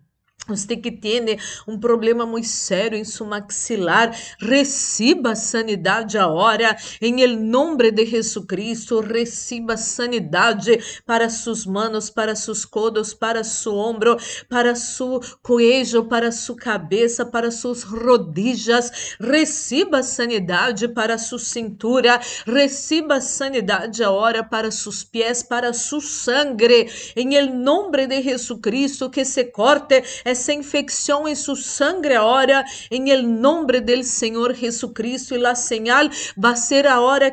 [0.47, 1.37] você que tem
[1.67, 9.75] um problema muito sério em sua maxilar, receba sanidade agora, em nome de Jesucristo, receba
[9.75, 14.17] sanidade para suas manos, para seus codos, para seu ombro,
[14.49, 23.19] para seu cuello, para sua cabeça, para suas rodillas, receba sanidade para sua cintura, receba
[23.19, 30.03] sanidade agora para seus pés, para sua sangre, em nome de Jesucristo, que se corte
[30.37, 36.09] essa infecção em su sangre ahora, em el nombre del Senhor Jesucristo, e la señal
[36.37, 36.85] va a ser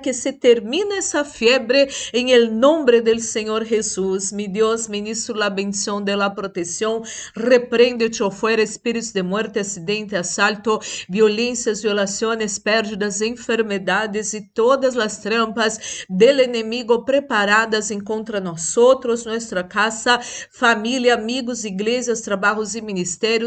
[0.02, 4.32] que se termine essa fiebre, em el nombre del Senhor Jesus.
[4.32, 7.02] Mi Deus, ministro la bendición de la protección,
[7.34, 16.06] reprende-te fuera espíritos de muerte, acidente, assalto, violências, violações, pérdidas, enfermedades e todas as trampas
[16.08, 20.18] del enemigo preparadas contra nós nossa casa,
[20.50, 22.93] família, amigos, igrejas, trabalhos e ministérios,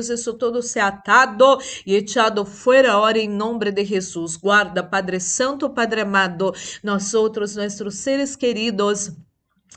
[0.10, 4.36] isso todo se atado e echado fuera ahora em nome de Jesus.
[4.36, 6.53] Guarda, Padre Santo, Padre amado,
[7.14, 9.11] outros, nossos seres queridos,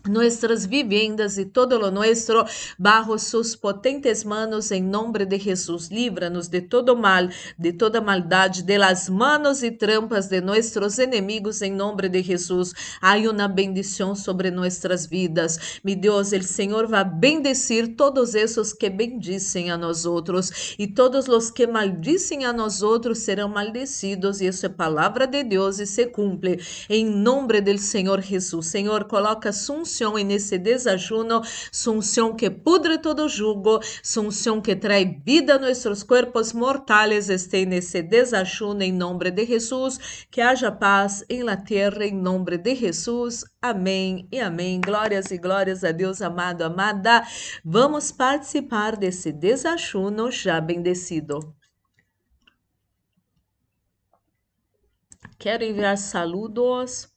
[0.04, 2.46] nuestras viviendas y todo lo nuestro
[2.78, 5.90] bajo sus potentes manos en nombre de Jesús.
[5.90, 11.62] Líbranos de todo mal, de toda maldad, de las manos y trampas de nuestros enemigos
[11.62, 12.74] en nombre de Jesús.
[13.00, 15.60] Hay una bendición sobre nuestras vidas.
[15.82, 21.52] Mi Dios, el Señor va bendecir todos esos que bendicen a nosotros y todos los
[21.52, 26.58] que maldicen a nosotros serán maldecidos y eso es palabra de Dios y se cumple
[26.88, 28.66] en nombre del Señor Jesús.
[28.66, 31.42] Señor, coloca su unção e nesse desajuno,
[31.72, 37.28] su unção que pudre todo jugo, su unção que trae vida a nossos corpos mortais,
[37.28, 42.56] este nesse desajuno em nome de Jesus, que haja paz em la terra em nome
[42.56, 43.44] de Jesus.
[43.60, 44.80] Amém e amém.
[44.80, 47.22] Glórias e glórias a Deus amado, amada.
[47.64, 51.54] Vamos participar desse desajuno já bendecido.
[55.38, 57.08] Quero enviar saludos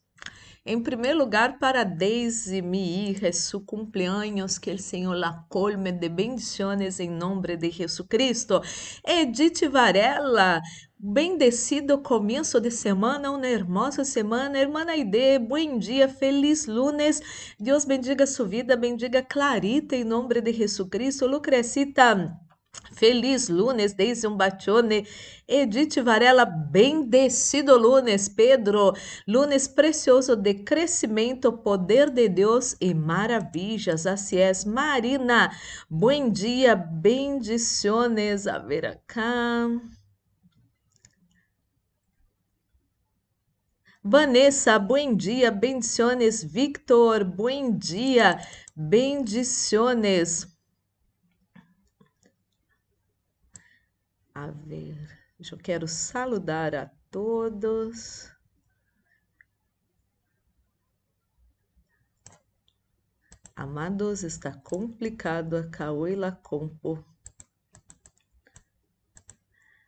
[0.66, 7.02] em primeiro lugar, para Daisy, mi su cumpleaños, que o Senhor la colme de bendiciones
[7.02, 8.62] em nome de Jesucristo.
[9.06, 10.62] Edith Varela,
[10.98, 14.58] bendecido começo de semana, uma hermosa semana.
[14.58, 17.20] Irmã Aide, bom dia, feliz lunes.
[17.60, 21.28] Deus bendiga sua vida, bendiga Clarita em nome de Jesucristo.
[21.28, 22.40] Lucrecita,
[22.94, 25.08] Feliz lunes, desde um batione.
[25.48, 28.30] Edith Varela, bendecido lunes.
[28.30, 28.94] Pedro,
[29.28, 34.06] lunes precioso de crescimento, poder de Deus e maravilhas.
[34.06, 34.52] Assim é.
[34.66, 35.52] Marina,
[35.90, 38.48] bom dia, bendiciones.
[38.48, 39.68] A ver acá.
[44.06, 46.44] Vanessa, bom dia, bendiciones.
[46.44, 48.38] Victor, bom dia,
[48.76, 50.53] bendiciones.
[54.44, 54.98] A ver,
[55.40, 58.30] eu quero saludar a todos.
[63.56, 67.02] Amados, está complicado a Cauela Compo.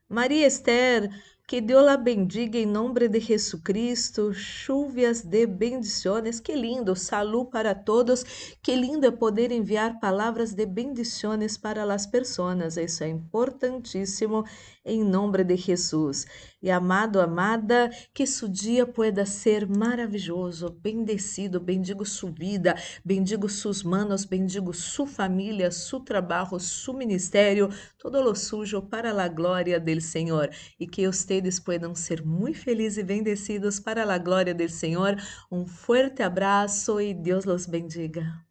[0.07, 1.10] Maria Esther,
[1.48, 4.34] que Deus la bendiga em nome de Jesucristo.
[4.34, 6.40] Chuvas de bendiciones.
[6.40, 6.96] Que lindo.
[6.96, 8.24] Salud para todos.
[8.64, 12.78] Que lindo é poder enviar palavras de bendiciones para as pessoas.
[12.78, 14.44] Isso é importantíssimo
[14.86, 16.28] em nome de Jesus.
[16.62, 23.84] E amado, amada, que su dia pueda ser maravilhoso, bendecido, bendigo sua vida, bendigo sus
[23.84, 30.02] manos, bendigo sua família, su trabalho, su ministério, todo lo sujo para a glória del
[30.02, 30.49] Senhor.
[30.80, 35.16] E que ustedes puedan ser muito felizes e bendecidos para a glória del Senhor.
[35.52, 38.45] Um forte abraço e Deus los bendiga.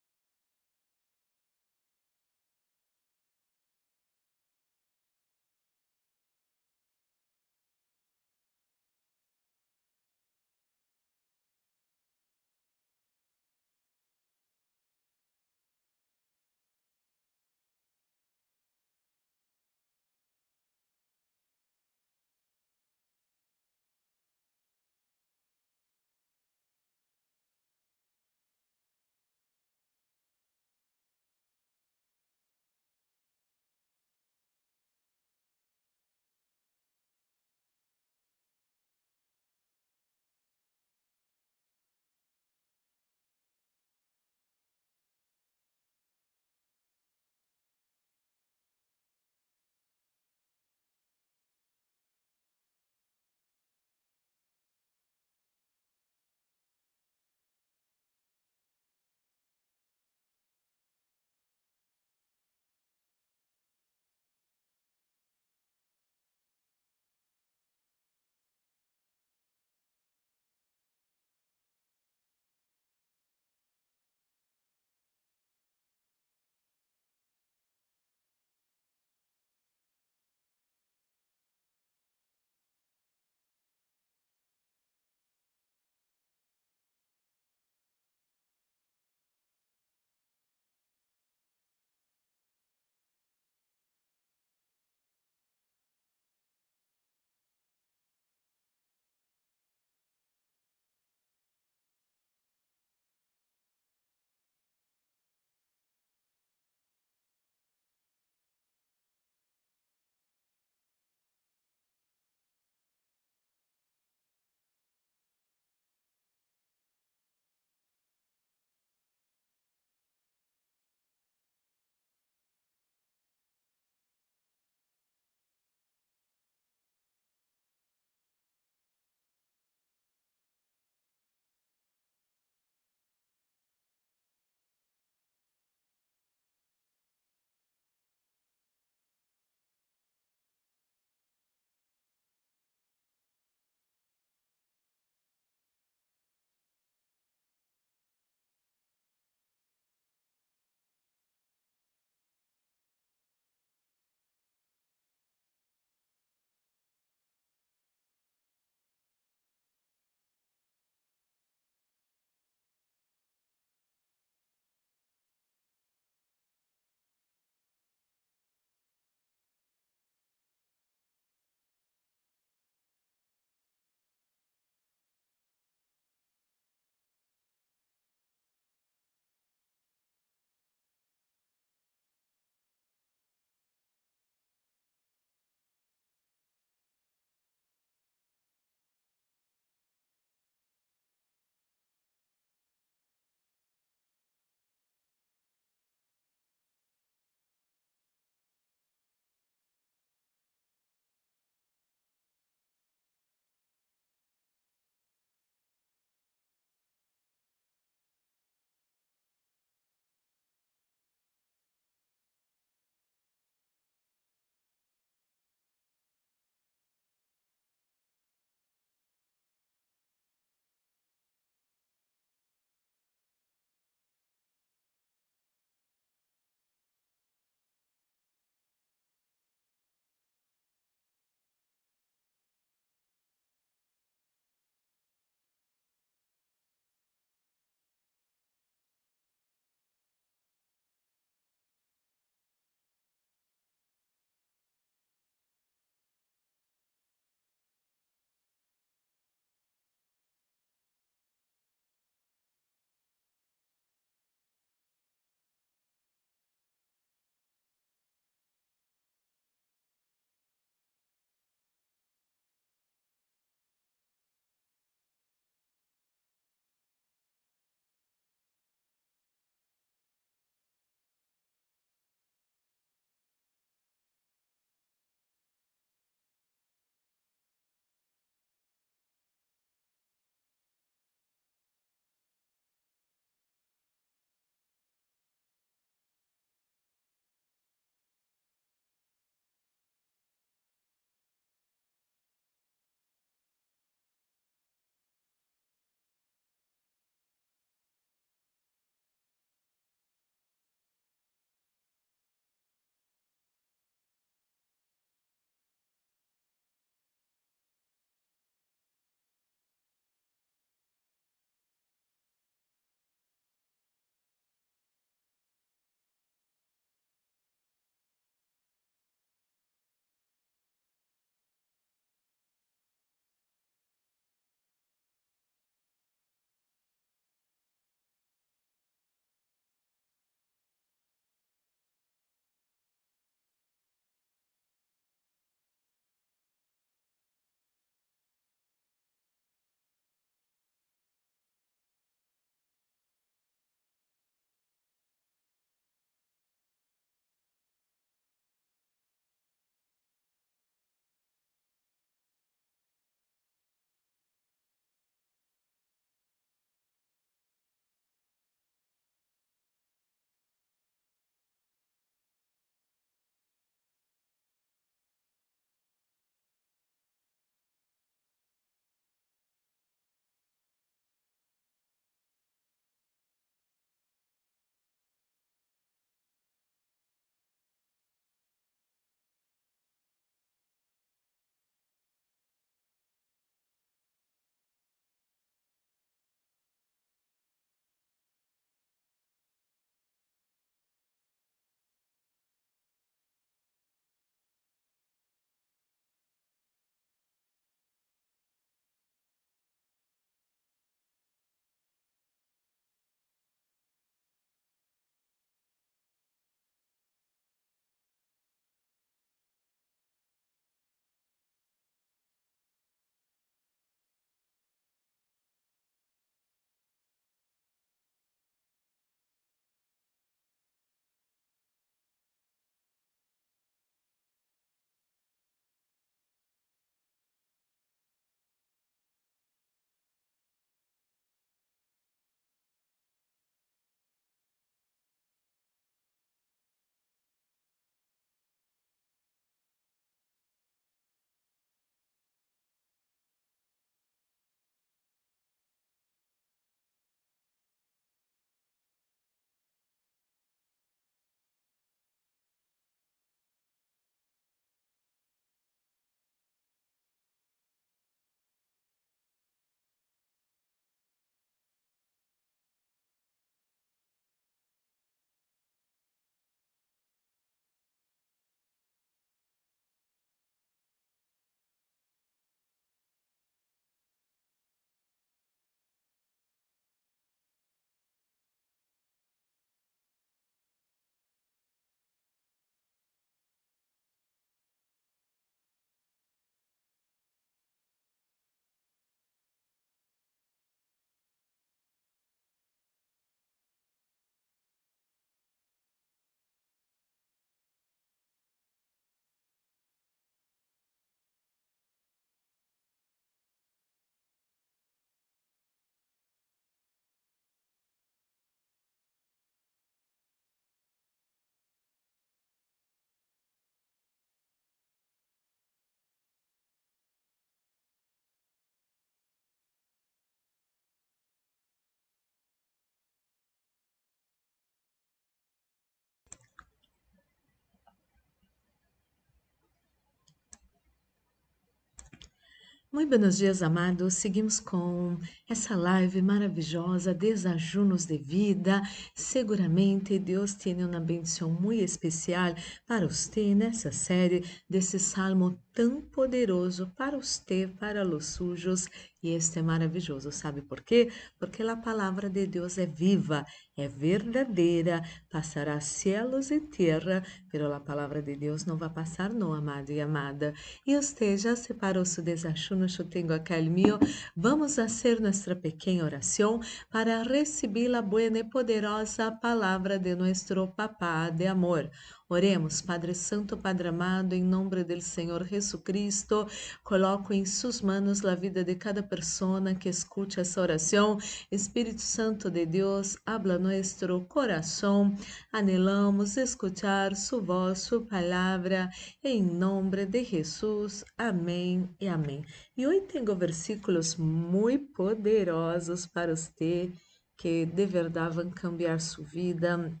[532.94, 534.12] Muito buenos dias, amados.
[534.12, 535.16] Seguimos com
[535.48, 538.82] essa live maravilhosa, Desajunos de Vida.
[539.14, 542.54] Seguramente Deus tem uma bendição muito especial
[542.86, 548.86] para você nessa série desse salmo tão poderoso para você, para os sujos.
[549.22, 551.10] E este é maravilhoso, sabe por quê?
[551.38, 553.44] Porque a palavra de Deus é viva,
[553.76, 559.52] é verdadeira, passará céus e terra, pero a palavra de Deus não vai passar, não,
[559.52, 560.52] amado e amada.
[560.86, 562.86] E você já separou seu desajuno?
[562.98, 563.98] Eu tenho aqui o meu.
[564.36, 566.60] Vamos fazer nossa pequena oração
[566.90, 571.90] para receber a boa e poderosa palavra de nosso Papá de amor.
[572.32, 576.48] Oremos, Padre Santo, Padre amado, em nome do Senhor Jesus Cristo,
[576.82, 581.18] coloco em suas mãos a vida de cada pessoa que escute essa oração.
[581.50, 585.14] Espírito Santo de Deus, habla nosso coração.
[585.52, 588.88] Anelamos escuchar sua voz, sua palavra,
[589.22, 591.04] em nome de Jesus.
[591.18, 592.42] Amém e amém.
[592.74, 596.90] E hoje tenho versículos muito poderosos para você
[597.36, 600.00] que de verdade vão cambiar sua vida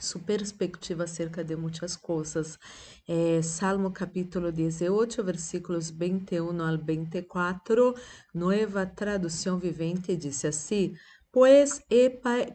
[0.00, 2.58] su perspectiva acerca de muitas coisas.
[3.06, 7.94] É, Salmo capítulo 18, versículos 21 ao 24,
[8.34, 10.94] nova tradução vivente, diz assim:
[11.34, 12.08] Pois he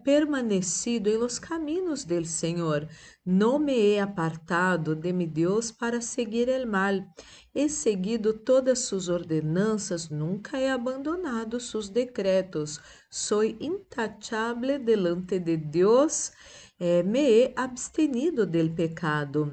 [0.06, 2.88] permanecido em los caminos del Senhor,
[3.26, 7.06] não me he apartado de mi Deus para seguir el mal.
[7.54, 12.80] He seguido todas sus ordenanças, nunca he abandonado sus decretos.
[13.10, 16.32] Soy intachable delante de Deus
[16.80, 19.52] eh, me he abstenido del pecado.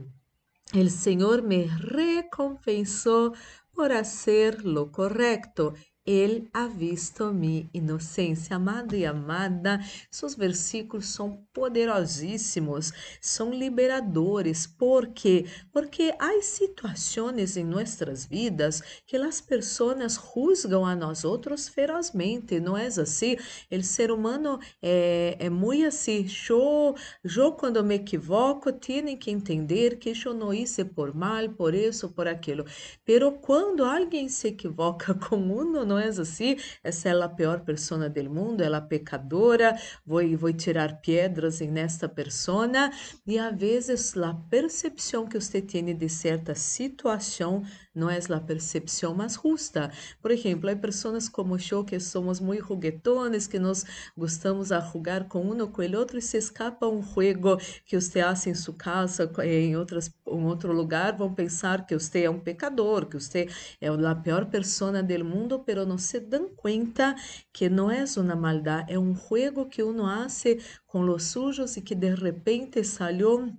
[0.73, 3.35] El Senhor me recompensou
[3.73, 5.75] por hacer lo correcto.
[6.07, 7.25] Ele ha visto
[7.75, 8.57] inocência.
[8.57, 14.67] Amado e amada, seus versículos são poderosíssimos, são liberadores.
[14.67, 15.47] Por quê?
[15.73, 22.77] Porque há situações em nossas vidas que as pessoas juzgam a nós outros ferozmente, não
[22.77, 23.37] é assim?
[23.71, 26.27] O ser humano é, é muito assim.
[26.49, 26.95] Eu,
[27.25, 32.09] eu, quando me equivoco, tenho que entender que eu não hice por mal, por isso,
[32.11, 32.65] por aquilo.
[33.05, 36.57] Pero quando alguém se equivoca com uno, não é assim?
[36.83, 42.09] Essa é a pior pessoa do mundo, ela é pecadora, vou, vou tirar pedras nesta
[42.09, 42.91] persona.
[43.27, 47.63] E às vezes a percepção que você tem de certa situação
[47.97, 49.91] não é a percepção mais justa.
[50.21, 53.85] Por exemplo, há pessoas como eu que somos muito juguetones, que nos
[54.17, 54.81] gostamos a
[55.29, 58.75] com um com o outro e se escapa um jogo que você faz em sua
[58.75, 63.49] casa, em outro lugar, vão pensar que você é um pecador, que você
[63.81, 67.15] é a pior pessoa do mundo, pero não se dão conta
[67.53, 71.81] que não é uma maldade, é um jogo que uno hace com os sujos e
[71.81, 73.53] que de repente saiu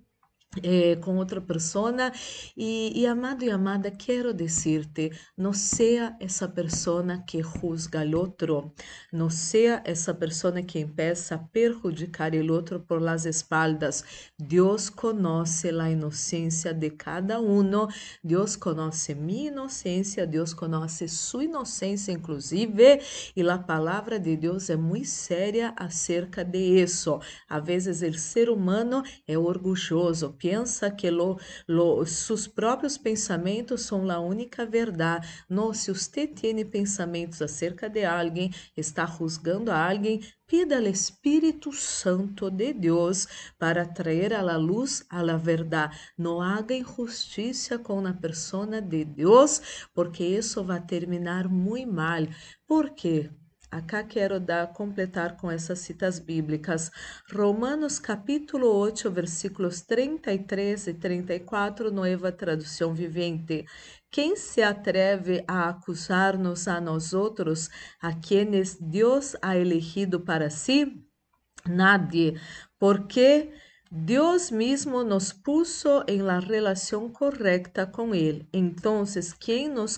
[0.64, 2.12] eh, com outra pessoa
[2.56, 8.74] e, e, amado e amada quero dizer-te não seja essa pessoa que juzga o outro
[9.12, 14.04] não seja essa pessoa que empieza a perjudicar o outro por las espaldas.
[14.38, 17.88] Deus conhece a inocência de cada um
[18.24, 23.02] Deus conhece minha inocência Deus conhece sua inocência inclusive
[23.36, 27.20] e a palavra de Deus é muito séria acerca de isso.
[27.50, 32.06] A vezes o ser humano é orgulhoso pensa que lo, lo,
[33.04, 35.28] pensamentos são a única verdade.
[35.50, 41.74] Não, se você tem pensamentos acerca de alguém, está juzgando a alguém, pida ao Espírito
[41.74, 43.28] Santo de Deus
[43.60, 45.98] para trazer à luz a la verdade.
[46.18, 49.62] Não haga injustiça com a pessoa de Deus,
[49.94, 52.26] porque isso vai terminar muito mal.
[52.66, 53.30] Por quê?
[53.70, 56.90] Acá quero dar, completar com essas citas bíblicas.
[57.30, 63.66] Romanos capítulo 8, versículos 33 e 34, nova tradução vivente.
[64.10, 67.70] Quem se atreve a acusar-nos a nós outros,
[68.02, 71.04] a quienes Deus ha elegido para si?
[71.68, 72.40] Nadie,
[72.80, 73.52] porque
[73.90, 78.46] Deus mesmo nos puso em la relação correcta com Ele.
[78.52, 79.06] Então,
[79.40, 79.98] quem nos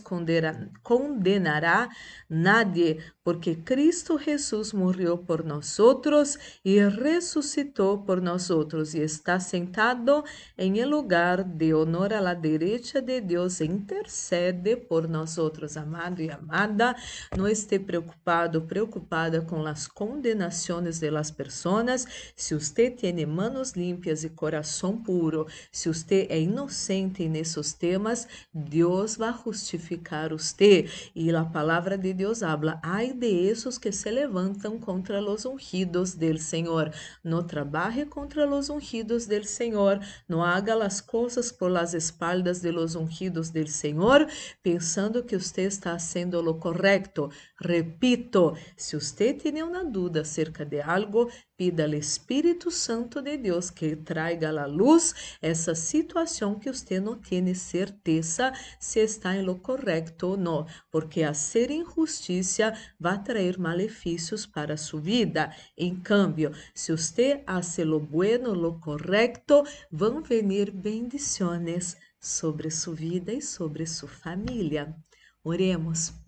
[0.84, 1.90] condenará?
[2.30, 10.24] Nadie, porque Cristo Jesús morreu por nosotros e ressuscitou por nosotros e está sentado
[10.58, 16.96] em lugar de honor a la derecha de Deus, intercede por nosotros, amado e amada.
[17.38, 22.06] Não esteja preocupado, preocupada com as condenações de las personas.
[22.36, 25.48] Se você tem manos limpias e coração puro.
[25.72, 30.88] Se você é inocente nesses temas, Deus vai justificar você.
[31.16, 36.18] E a palavra de Deus habla: ai de esses que se levantam contra os ungidos
[36.18, 36.92] del Senhor.
[37.24, 40.00] No trabalhe contra os ungidos del Senhor.
[40.28, 44.28] No haga as coisas por las espaldas de los ungidos del Senhor,
[44.64, 47.30] pensando que você está sendo lo correcto.
[47.62, 53.70] Repito, se você tem uma dúvida acerca de algo, pida ao Espírito Santo de Deus
[53.70, 59.60] que traga à luz essa situação que você não tem certeza se está em lo
[59.60, 65.54] correto ou não, porque a ser injustiça vai trazer malefícios para sua vida.
[65.78, 73.34] Em cambio, se você hace lo bueno, lo correcto, vão venir bendições sobre sua vida
[73.34, 74.96] e sobre sua família.
[75.44, 76.19] Oremos.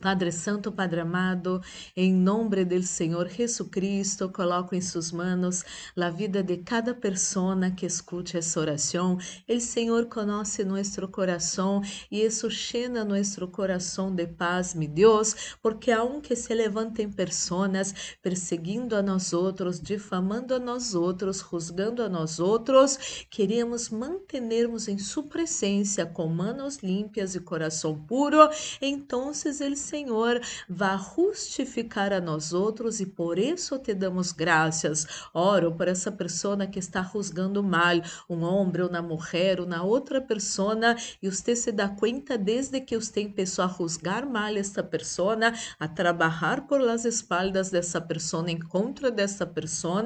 [0.00, 1.60] Padre Santo, Padre amado,
[1.94, 5.62] em nome do Senhor Jesucristo, coloco em suas mãos
[5.94, 9.18] a vida de cada pessoa que escute essa oração.
[9.46, 15.92] O Senhor conhece nosso coração e isso llena nosso coração de paz, meu Deus, porque
[15.92, 22.40] aunque se levantem pessoas perseguindo a nós outros, difamando a nós outros, juzgando a nós
[22.40, 28.48] outros, queremos mantermos em sua presença com manos limpas e coração puro,
[28.80, 29.30] então
[29.60, 35.04] ele Senhor vá justificar a nós outros e por isso te damos graças.
[35.34, 37.96] Oro por essa pessoa que está juzgando mal,
[38.28, 43.24] um homem, uma mulher, uma outra pessoa, e você se dá conta desde que você
[43.24, 45.36] começou a juzgar mal esta pessoa,
[45.78, 50.04] a trabalhar por las espaldas dessa pessoa, em contra dessa pessoa,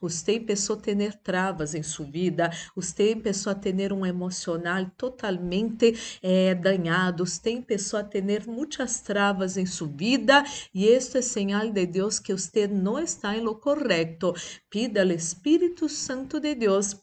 [0.00, 5.94] você começou a ter travas em sua vida, você começou a ter um emocional totalmente
[6.22, 9.25] eh, danhado, você começou a ter muitas travas
[9.56, 13.56] em sua vida e este é señal de Deus que você não está em lo
[13.56, 14.34] correto.
[14.70, 16.94] Pida ao Espírito Santo de Deus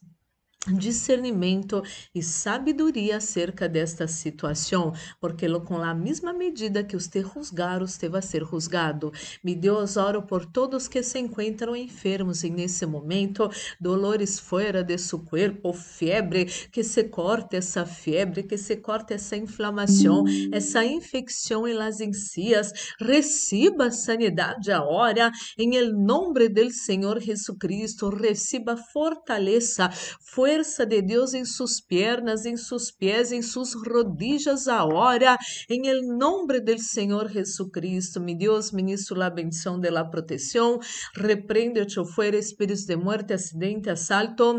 [0.67, 1.83] discernimento
[2.15, 8.21] e sabedoria acerca desta situação, porque com a mesma medida que você juzgar, você vai
[8.21, 9.11] ser juzgado.
[9.43, 14.97] Me Deus, oro por todos que se encontram enfermos e nesse momento, dolores fora de
[14.97, 21.67] seu corpo, febre, que se corte essa febre, que se corte essa inflamação, essa infecção
[21.67, 29.89] em las encias, receba sanidade agora, em el nome do Senhor Jesucristo, receba fortaleza,
[30.21, 35.35] foi fuerza de Deus em suas pernas, em seus pés, em suas rodillas agora,
[35.67, 38.21] em el nombre del Senhor Jesucristo.
[38.21, 40.79] Mi Deus, ministro la bendición de la protección,
[41.15, 44.55] reprende o chofer, espíritos de muerte, acidente, assalto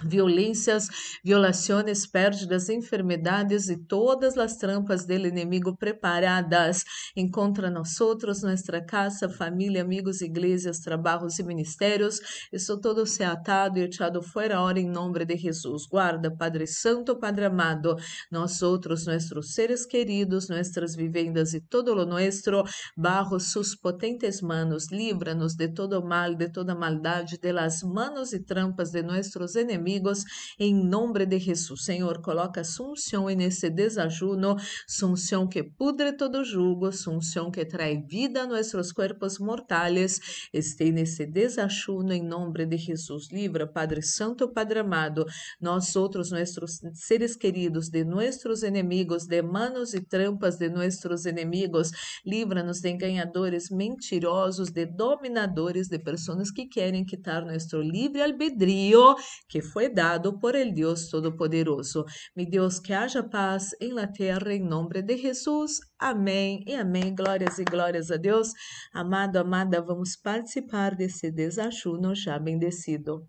[0.00, 0.88] violências,
[1.22, 9.28] violações, pérdidas, enfermidades e todas as trampas do inimigo preparadas encontra nós outros, nossa casa,
[9.28, 12.20] família, amigos, igrejas, trabalhos e ministérios.
[12.52, 15.86] Isso todo se atado e echado fora hora em nome de Jesus.
[15.86, 17.96] Guarda, Padre Santo, Padre amado,
[18.30, 22.64] nós outros, nossos seres queridos, nossas vivendas e todo lo nuestro,
[22.96, 28.40] bajo sus potentes manos, livra-nos de todo mal, de toda maldade, de las manos e
[28.40, 30.24] trampas de nossos inimigos amigos,
[30.60, 31.84] em nome de Jesus.
[31.84, 38.46] Senhor, coloca sunção nesse desajuno, sunção que pudre todo jugo, sunção que traz vida a
[38.46, 40.20] nossos corpos mortais.
[40.52, 43.28] Este nesse desajuno, em nome de Jesus.
[43.32, 45.26] Livra, Padre Santo, Padre amado,
[45.60, 51.90] nós outros, nossos seres queridos, de nossos inimigos, de manos e trampas de nossos inimigos.
[52.24, 59.16] Livra-nos de enganadores mentirosos, de dominadores, de pessoas que querem quitar nosso livre albedrío,
[59.48, 62.04] que foi dado por el Deus Todo-Poderoso.
[62.36, 65.80] Mi Deus, que haja paz em la terra, em nome de Jesus.
[65.98, 67.14] Amém e amém.
[67.14, 68.52] Glórias e glórias a Deus.
[68.92, 73.26] Amado, amada, vamos participar desse desajuno já bendecido.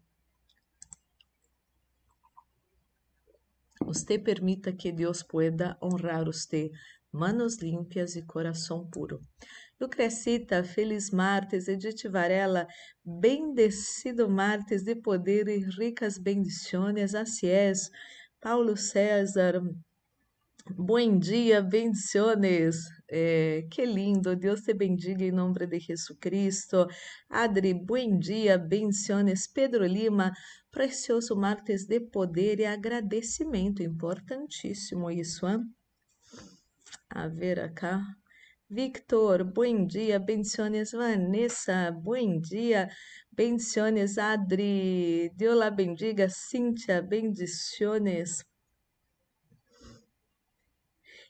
[3.86, 6.72] Você permita que Deus pueda honrar você,
[7.12, 9.20] manos limpas e coração puro.
[9.80, 12.68] Lucrecita, feliz martes, Edith Varela,
[13.04, 17.74] bendecido martes de poder e ricas bendições, assim é.
[18.40, 19.62] Paulo César,
[20.70, 22.76] bom dia, bendições.
[23.10, 26.88] É, que lindo, Deus te bendiga em nome de Jesus Cristo.
[27.30, 29.48] Adri, bom dia, bendições.
[29.48, 30.32] Pedro Lima,
[30.72, 35.62] precioso martes de poder e agradecimento, importantíssimo isso, hein?
[37.10, 38.04] A ver acá.
[38.76, 42.90] Victor, bom dia, bendiciones Vanessa, bom dia,
[43.32, 48.44] bendiciones Adri, Deus la bendiga, Cíntia, bendiciones.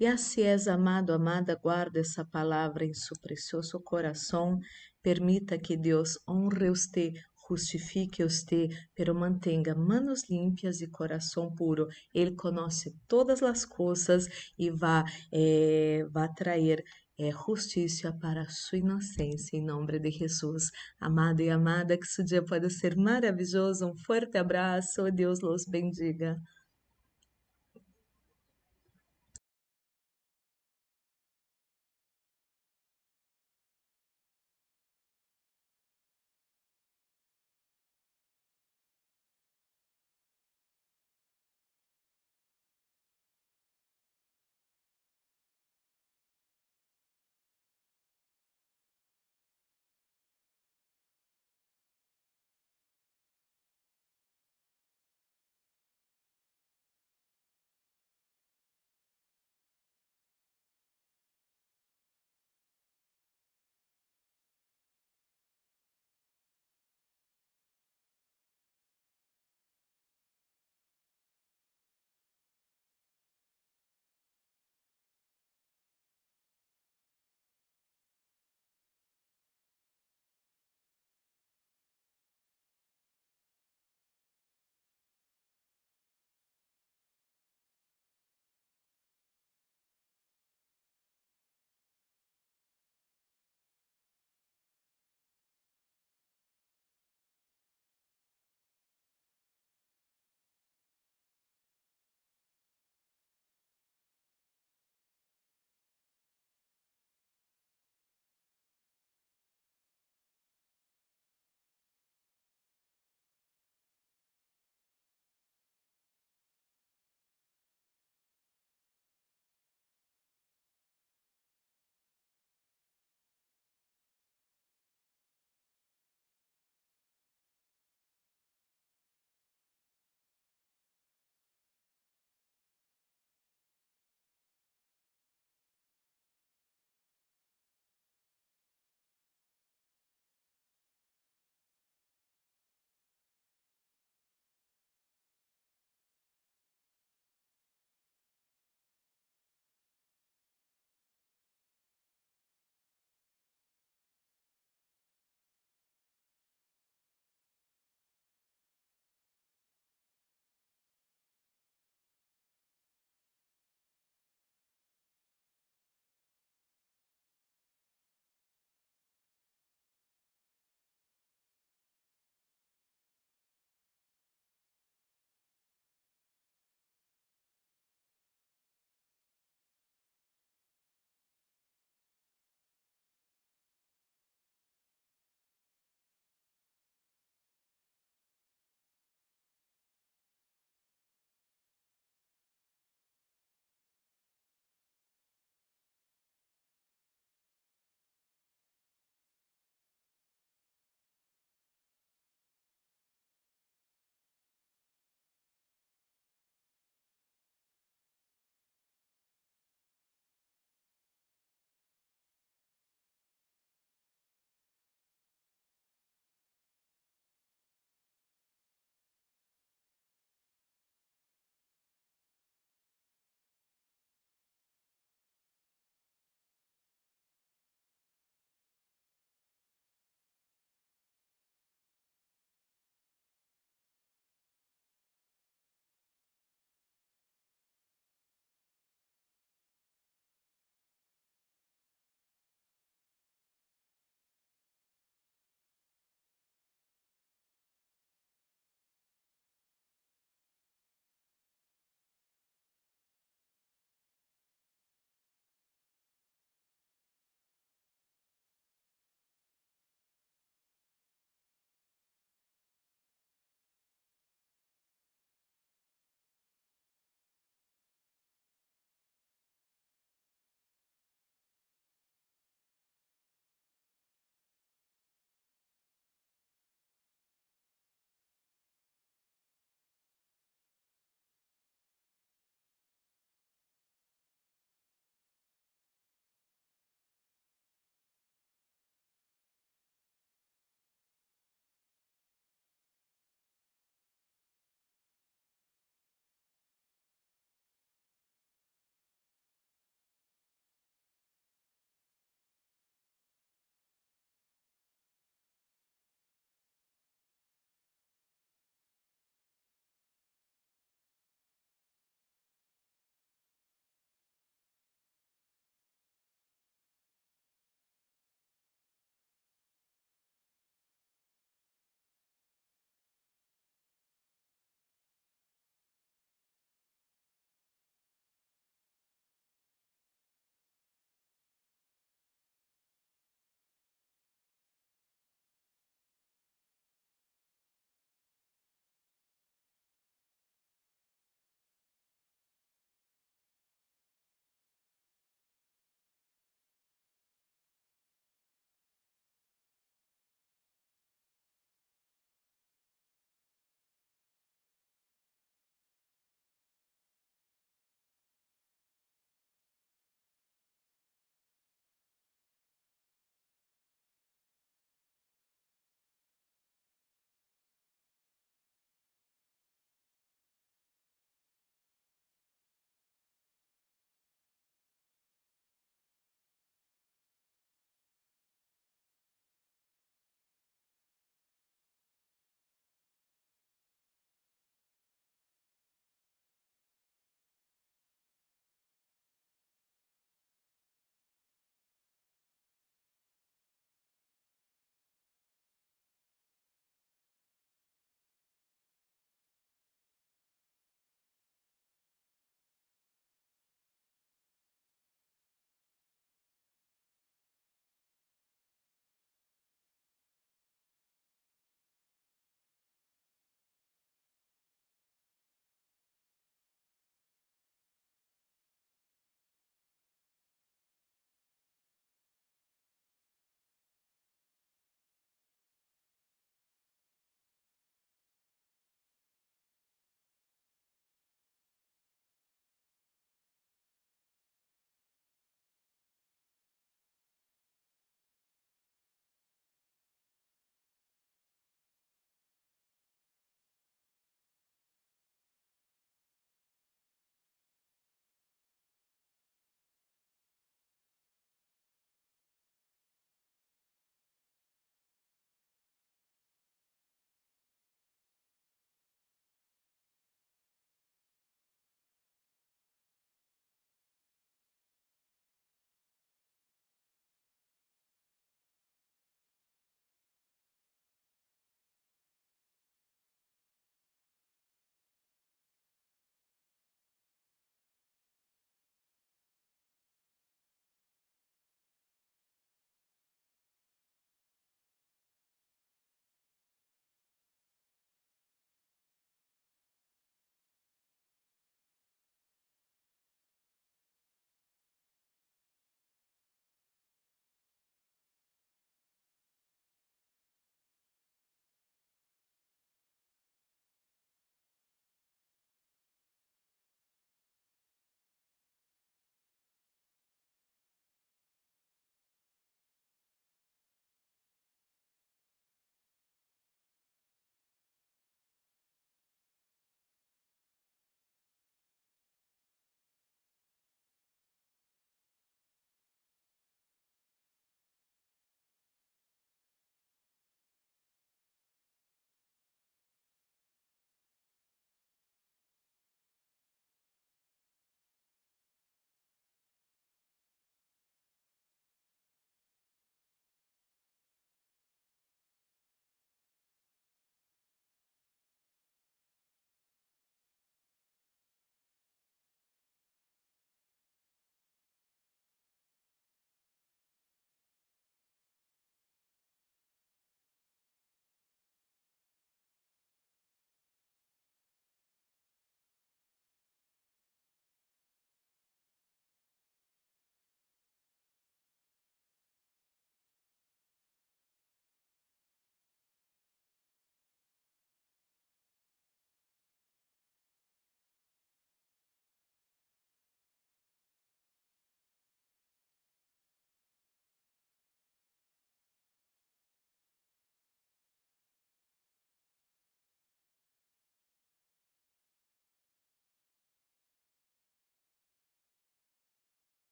[0.00, 4.58] E assim és, amado, amada, guarda essa palavra em seu precioso coração,
[5.02, 7.12] permita que Deus honre você
[7.48, 11.86] justifique usted, pero mantenga manos limpias e coração puro.
[12.14, 14.26] Ele conhece todas as coisas
[14.58, 16.82] e vai, eh, vai trazer
[17.18, 20.70] é, justiça para sua inocência, em nome de Jesus.
[21.00, 23.86] Amado e amada, que seu dia pode ser maravilhoso.
[23.86, 25.10] Um forte abraço.
[25.10, 26.36] Deus los bendiga.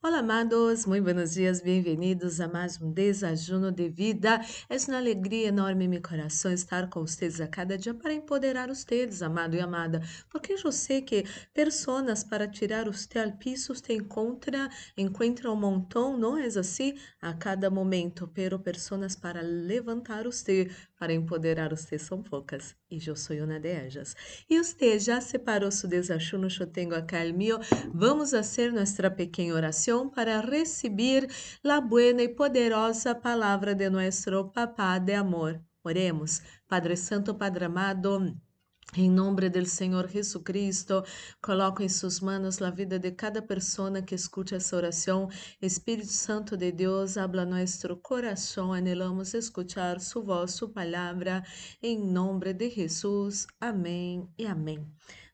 [0.00, 4.40] Olá, amados, muito buenos dias, bem-vindos a mais um desajuno de vida.
[4.70, 8.68] É uma alegria enorme em meu coração estar com vocês a cada dia para empoderar
[8.68, 13.94] vocês, amado e amada, porque eu sei que pessoas para tirar você ao piso você
[13.94, 16.94] encontra, encontra um montão, não é assim?
[17.20, 23.14] A cada momento, pero pessoas para levantar você, para empoderar você são poucas, e eu
[23.14, 24.16] sou uma de elas.
[24.48, 27.58] E você já separou seu desajuno, eu tenho acá o meu.
[27.92, 31.28] Vamos fazer nossa pequena oração para recibir
[31.62, 35.60] la buena y poderosa palabra de nuestro Papá de amor.
[35.82, 38.47] Oremos, Padre Santo, Padre amado.
[38.96, 41.04] Em nome do Senhor Jesucristo,
[41.42, 45.28] coloco em suas mãos a vida de cada pessoa que escute essa oração.
[45.60, 48.72] Espírito Santo de Deus, habla nosso coração.
[48.72, 51.44] Anelamos escuchar sua voz, sua palavra.
[51.82, 53.46] Em nome de Jesus.
[53.60, 54.84] Amém e amém.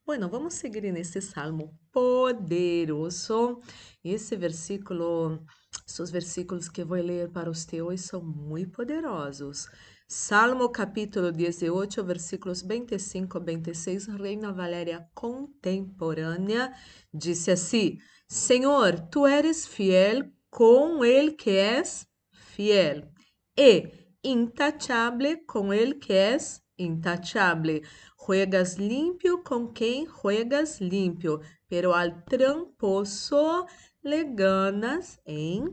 [0.05, 3.61] Bueno, vamos seguir nesse salmo poderoso.
[4.03, 5.39] Esse versículo,
[5.87, 9.69] esses versículos que vou ler para você hoje são muito poderosos.
[10.07, 16.75] Salmo capítulo 18, versículos 25 a 26, Reina Valéria contemporânea,
[17.13, 23.09] disse assim: Senhor, tu eres fiel com ele que és fiel,
[23.57, 23.91] e
[24.23, 27.83] intachable com ele que és intachable.
[28.27, 33.67] Juegas limpio com quem juegas limpio, pero al tramposo
[34.03, 35.65] le ganas em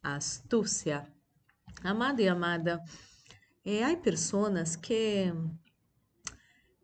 [0.00, 1.12] astúcia.
[1.82, 2.82] Amado e amada,
[3.64, 5.32] eh, há pessoas que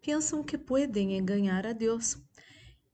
[0.01, 2.17] pensam que podem ganhar a Deus.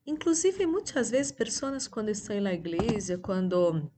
[0.06, 3.90] Inclusive, muitas vezes, pessoas quando estão na igreja, quando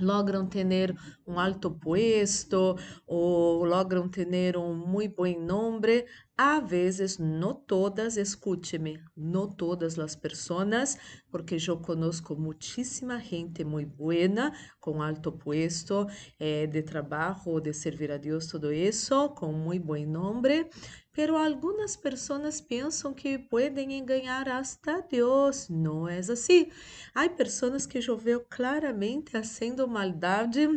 [0.00, 0.94] logram ter
[1.26, 2.76] um alto puesto
[3.06, 6.04] ou logram ter um muito bom nome,
[6.42, 10.96] a vezes, no todas, escúcheme, no todas as pessoas,
[11.30, 14.50] porque eu conozco muitíssima gente muito buena,
[14.80, 16.06] com alto puesto
[16.38, 20.66] eh, de trabalho, de servir a Deus, tudo isso, com muito bom nome,
[21.12, 25.68] pero algumas pessoas pensam que podem ganhar hasta Deus.
[25.68, 26.70] Não é assim.
[27.14, 30.68] Há pessoas que eu vejo claramente fazendo maldade,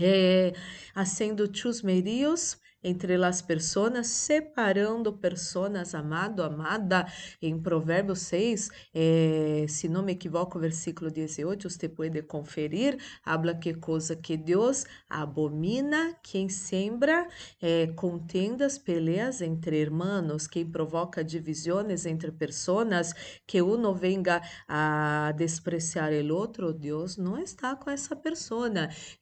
[0.00, 0.52] eh,
[0.94, 7.06] fazendo chusmerios, entre as pessoas, separando pessoas, amado, amada.
[7.40, 13.74] Em Provérbios 6, eh, se não me equivoco, versículo 18, você pode conferir, habla que
[13.74, 17.28] coisa que Deus abomina, quem sembra
[17.60, 23.12] eh, contendas, peleas entre irmãos, quem provoca divisões entre pessoas,
[23.46, 28.62] que uno venga a despreciar o outro, Deus não está com essa pessoa.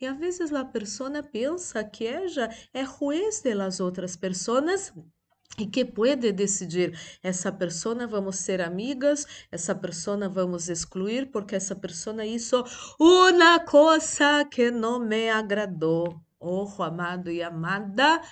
[0.01, 4.93] E às vezes a pessoa pensa que ela é juez de de las outras pessoas
[5.59, 11.75] e que pode decidir essa pessoa vamos ser amigas, essa pessoa vamos excluir porque essa
[11.75, 12.65] pessoa hizo
[12.99, 16.21] uma coisa que não me agradou.
[16.39, 18.23] Ojo, amado e amada,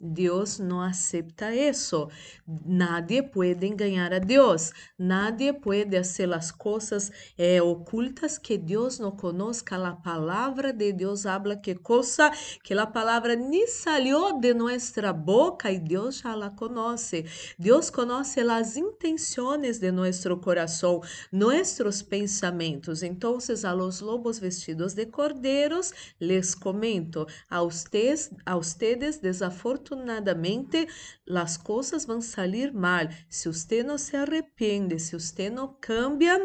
[0.00, 2.08] Deus não aceita isso.
[2.46, 4.72] Nadie pode enganar a Deus.
[4.98, 9.76] Nadie pode fazer as coisas eh, ocultas que Deus não conozca.
[9.76, 12.30] A palavra de Deus habla que coisa
[12.62, 17.24] que a palavra nem saiu de nossa boca e Deus já la conoce.
[17.56, 21.00] Deus conoce as intenções de nosso coração,
[21.30, 23.02] nossos pensamentos.
[23.02, 30.88] Então, a los lobos vestidos de cordeiros, les comento, a ustedes, a ustedes desafortunados desafortunadamente
[31.30, 33.06] as coisas vão sair mal.
[33.28, 36.38] Se você não se arrepende, se você não cambia,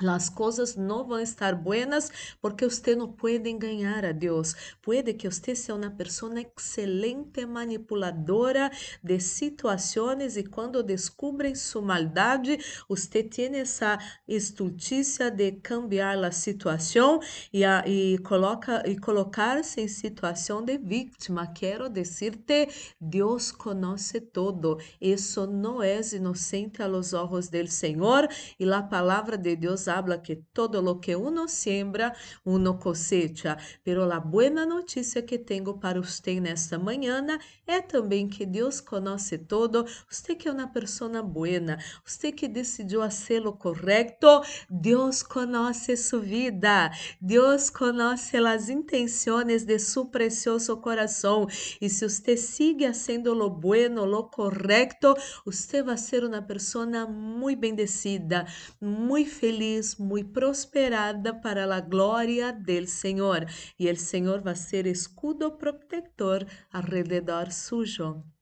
[0.00, 2.10] as coisas não vão estar buenas
[2.42, 4.54] porque você não pode enganar a Deus.
[4.82, 8.70] Pode que você seja uma pessoa excelente manipuladora
[9.02, 12.58] de situações e quando descobrem sua maldade,
[12.88, 17.20] você tem essa estultícia de cambiar a situação
[17.52, 21.46] e, e, coloca, e colocar-se em situação de vítima.
[21.46, 22.68] Quero dizer-te,
[23.00, 24.78] Deus conhece todo.
[25.00, 30.22] Isso não é inocente a los ojos del Senhor e a palavra de Deus habla
[30.22, 32.14] que todo lo que uno siembra,
[32.44, 33.56] uno cosecha.
[33.82, 37.24] Pero la buena notícia que tenho para você nesta manhã
[37.66, 39.84] é também que Deus conhece todo.
[40.08, 46.20] Você que é uma pessoa buena, você que decidiu fazer o correto, Deus conhece sua
[46.20, 46.90] vida.
[47.20, 51.46] Deus conhece as intenções de seu precioso coração.
[51.80, 55.14] E se você sigue fazendo lo bueno, lo correto,
[55.44, 58.46] você vai ser uma pessoa muito bendecida,
[58.80, 63.46] muito feliz feliz, muito prosperada para a glória del Senhor.
[63.78, 68.33] E o Senhor vai ser escudo protector alrededor sujo.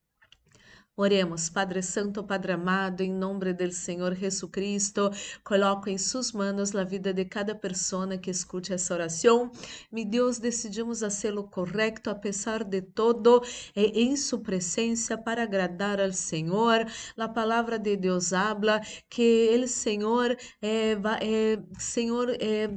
[0.94, 5.10] Oremos, Padre Santo, Padre amado, em nome do Senhor Jesucristo,
[5.42, 9.50] coloco em suas mãos a vida de cada pessoa que escute essa oração.
[9.90, 13.42] Mi Deus, decidimos hacerlo correto, a pesar de todo,
[13.74, 16.84] e em sua presença para agradar ao Senhor.
[17.16, 22.68] A palavra de Deus habla que o Senhor é, é Senhor é,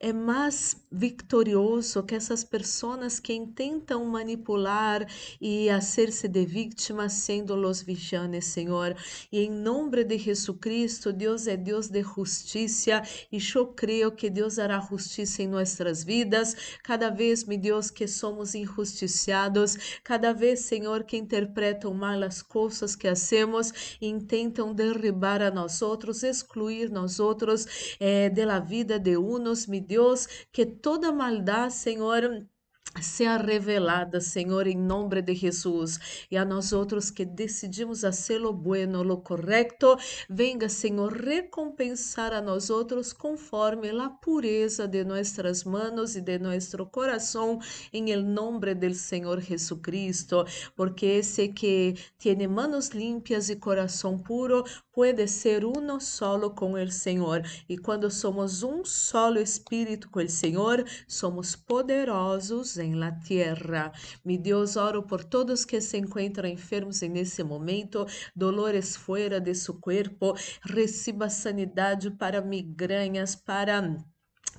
[0.00, 5.04] é mais vitorioso que essas pessoas que tentam manipular
[5.40, 8.96] e fazer-se de vítimas sendo los vigianes, Senhor.
[9.32, 13.02] E em nome de Jesucristo, Deus é Deus de justiça
[13.32, 16.78] e eu creio que Deus hará justiça em nossas vidas.
[16.82, 22.94] Cada vez, meu Deus, que somos injusticiados, cada vez, Senhor, que interpretam mal as coisas
[22.94, 28.98] que hacemos e tentam derribar a nós outros, excluir nós outros eh, de la vida
[28.98, 32.46] de unos, meu Deus, que toda maldade, Senhor,
[33.00, 36.26] seja revelada, Senhor, em nome de Jesus.
[36.30, 39.96] E a nós outros que decidimos fazer o bueno, lo correto,
[40.28, 46.86] venga, Senhor, recompensar a nós outros conforme a pureza de nossas manos e de nosso
[46.86, 47.58] coração,
[47.92, 50.44] em el nome del Senhor Jesucristo,
[50.74, 56.90] porque esse que tiene manos limpias e coração puro pode ser uno solo com o
[56.90, 57.42] Senhor.
[57.68, 63.92] E quando somos um solo espírito com o Senhor, somos poderosos em la tierra.
[64.24, 69.74] Mi Deus, oro por todos que se encontram enfermos nesse momento, dolores fora de seu
[69.74, 73.82] corpo, receba sanidade para migrañas, para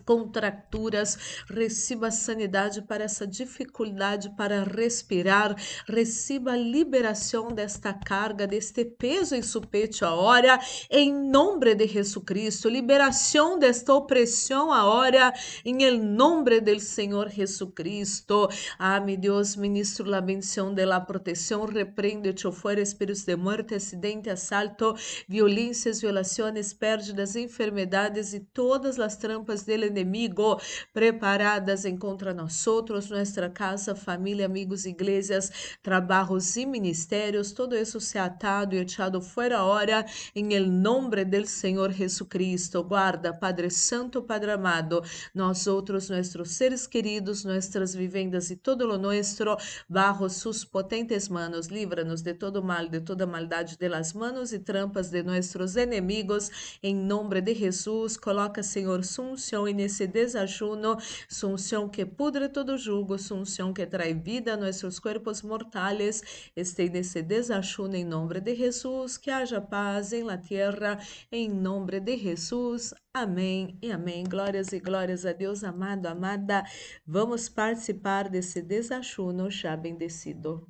[0.10, 5.56] contracturas, receba sanidade para essa dificuldade para respirar,
[5.88, 12.26] receba a liberação desta carga, deste peso em seu peito agora, em nome de Jesus
[12.26, 15.32] Cristo, liberação desta opressão agora,
[15.64, 18.50] em el nome del Senhor Jesus Cristo.
[18.80, 24.28] Ah, meu Deus, ministro la bendição de la proteção, repreende-te fora espíritos de morte, acidente,
[24.28, 24.96] assalto,
[25.28, 30.60] violências, violações, pérdidas, enfermidades e todas as trampas dele inimigo
[30.94, 38.00] preparadas em contra nós outros, nossa casa, família, amigos, igrejas, trabalhos e ministérios, todo isso
[38.00, 40.06] se atado e echado fora hora,
[40.36, 42.84] em el nome del Senhor Jesucristo.
[42.84, 45.04] Guarda, Padre Santo, Padre amado,
[45.34, 51.68] nós outros, nossos seres queridos, nossas vivendas e todo lo nuestro, bajo sus potentes manos,
[51.68, 56.78] livra-nos de todo mal, de toda maldade de las manos e trampas de nossos inimigos,
[56.82, 63.18] em nome de Jesus, coloca, Senhor, sunção e nesse desajuno, sunção que pudre todo jugo,
[63.18, 66.22] sunção que trai vida a nossos corpos mortais,
[66.56, 71.00] este nesse desajuno em nome de Jesus, que haja paz em la tierra,
[71.32, 72.94] em nome de Jesus.
[73.12, 74.24] Amém e amém.
[74.24, 76.64] Glórias e glórias a Deus, amado, amada.
[77.06, 80.68] Vamos participar desse desajuno já bendecido.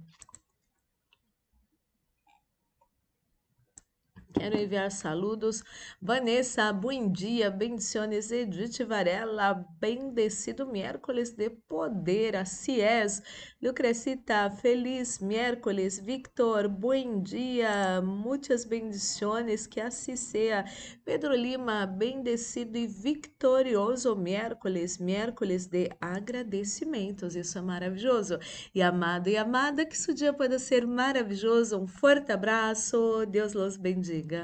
[4.32, 5.64] Quero enviar saludos.
[6.00, 8.32] Vanessa, bom dia, bendiciones.
[8.32, 12.36] Edith Varela, bendecido miércoles de poder.
[12.36, 13.24] Así es.
[13.60, 16.00] Lucrecita, feliz miércoles.
[16.00, 20.64] Victor, bom dia, muitas bendiciones, que assim seja.
[21.04, 27.36] Pedro Lima, bendecido e vitorioso miércoles, miércoles de agradecimentos.
[27.36, 28.38] Isso é maravilhoso.
[28.76, 31.80] E amado e amada, que seu dia pode ser maravilhoso.
[31.80, 33.26] Um forte abraço.
[33.26, 34.19] Deus los bendiga.
[34.20, 34.44] Diga.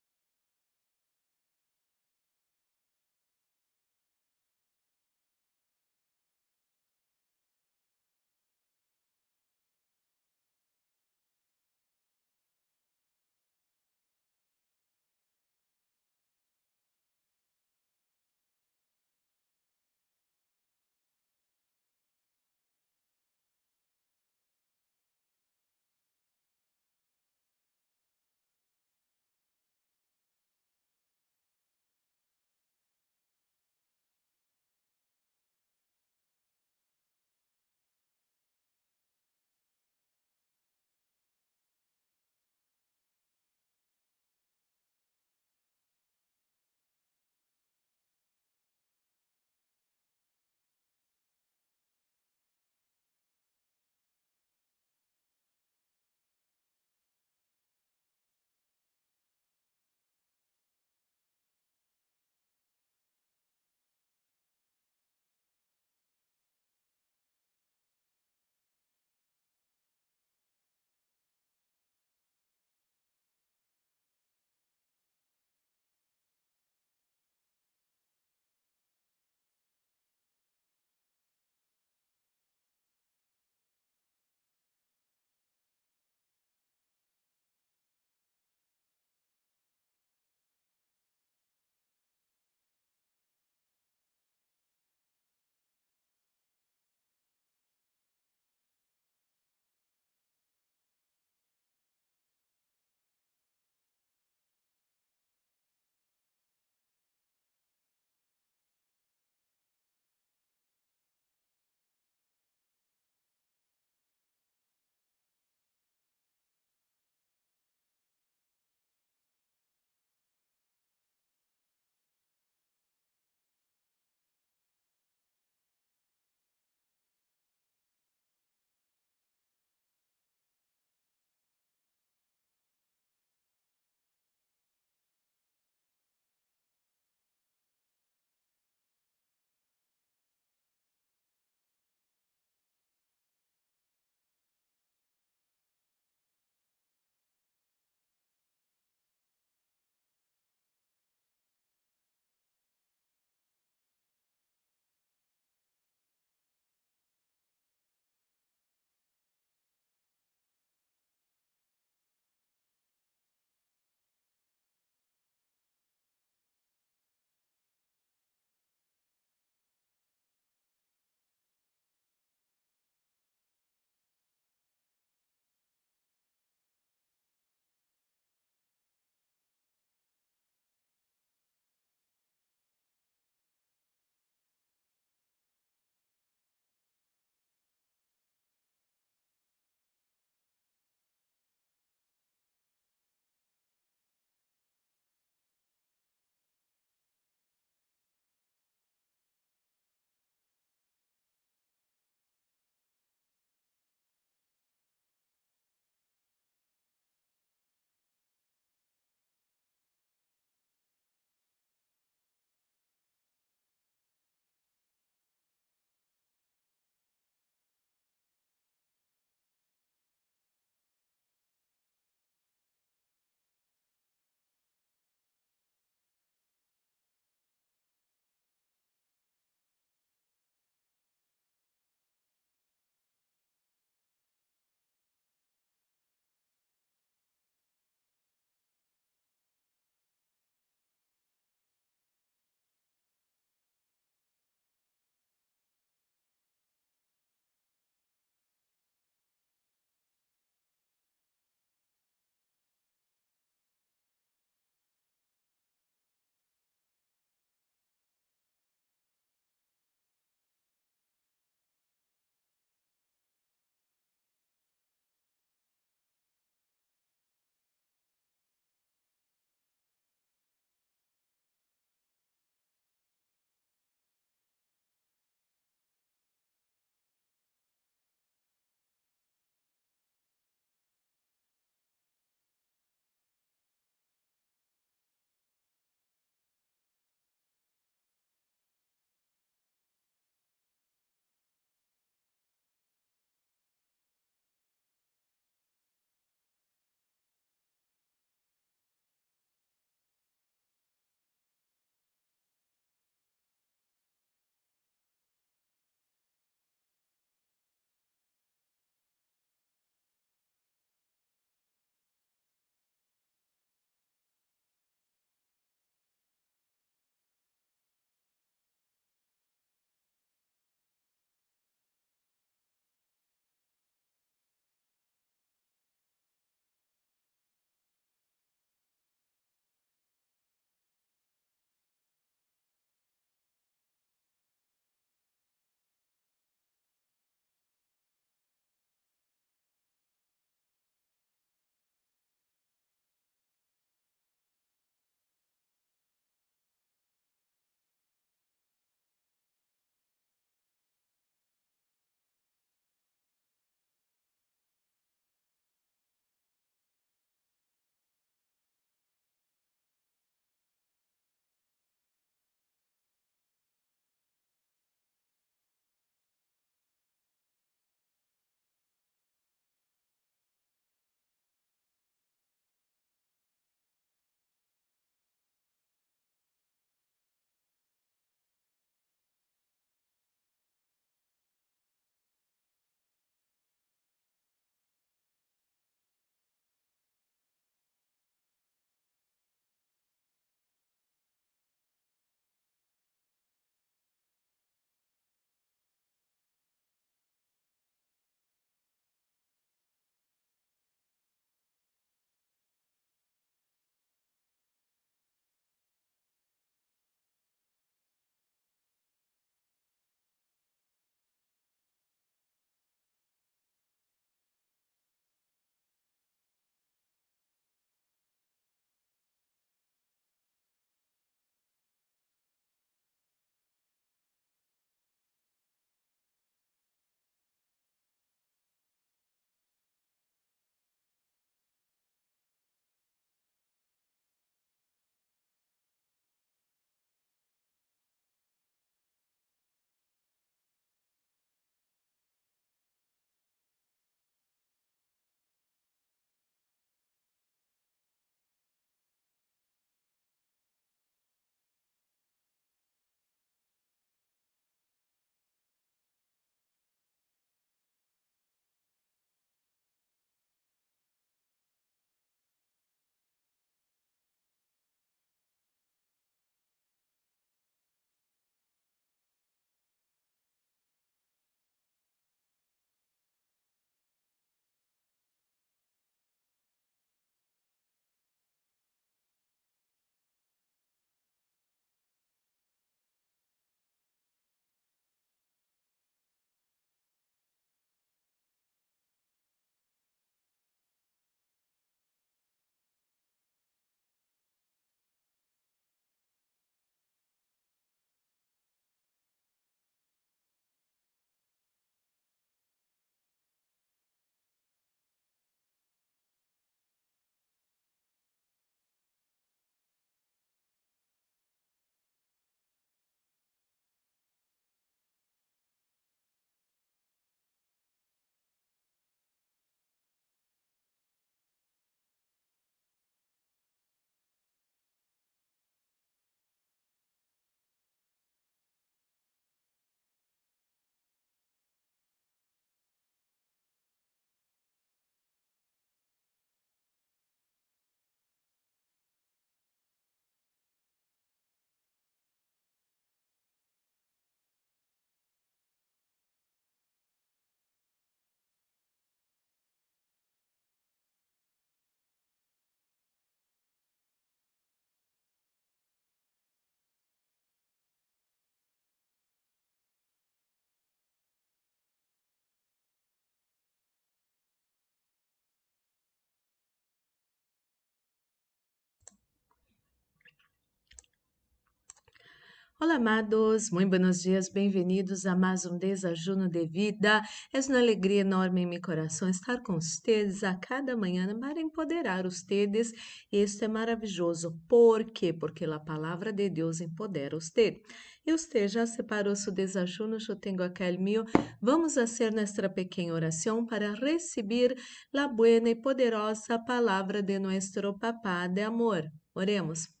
[572.83, 577.21] Olá, amados, muito buenos bem-vindos a mais um desajuno de vida.
[577.53, 582.23] É uma alegria enorme em meu coração estar com vocês a cada manhã para empoderar
[582.23, 582.91] vocês.
[583.31, 584.59] Isto é maravilhoso.
[584.67, 585.31] Por quê?
[585.31, 587.83] Porque a palavra de Deus empodera você.
[588.25, 590.17] E você já separou seu desajuno?
[590.27, 591.23] Eu tenho aquele meu.
[591.61, 594.75] Vamos fazer nossa pequena oração para receber
[595.15, 599.03] a boa e poderosa palavra de nosso Papá de amor.
[599.35, 600.00] Oremos.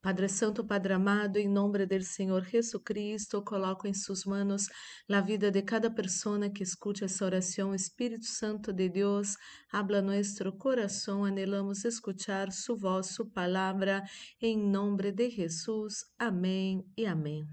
[0.00, 4.68] Padre Santo, Padre amado, em nome do Senhor Jesus Cristo, coloco em suas mãos
[5.10, 7.74] a vida de cada pessoa que escute essa oração.
[7.74, 9.36] Espírito Santo de Deus,
[9.72, 14.04] habla nosso coração, anelamos escuchar su voz, su palavra,
[14.40, 16.04] em nome de Jesus.
[16.16, 17.44] Amém e amém.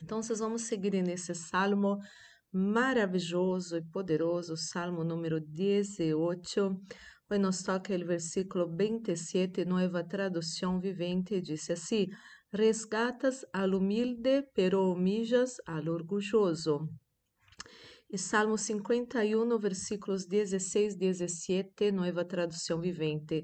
[0.00, 1.98] Então, vocês vamos seguir nesse salmo
[2.52, 6.80] maravilhoso e poderoso, salmo número 18
[7.28, 10.06] Hoy nos toca el versículo 27, nueva
[10.80, 12.08] vivente, dice así,
[12.52, 16.88] resgatas al humilde, pero humillas al orgulloso.
[18.08, 23.42] E Salmo 51, versículos 16, 17, nueva tradução vivente.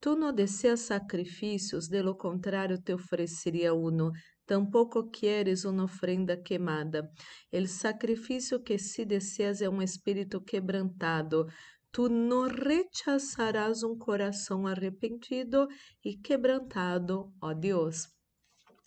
[0.00, 4.12] Tu não deseas sacrifícios, de lo contrário te ofereceria uno.
[4.46, 7.10] Tampouco queres uma ofrenda queimada.
[7.50, 11.46] El sacrifício que se deseas é um espírito quebrantado.
[11.94, 15.68] Tu não rechazarás um coração arrependido
[16.04, 18.13] e quebrantado, ó Deus.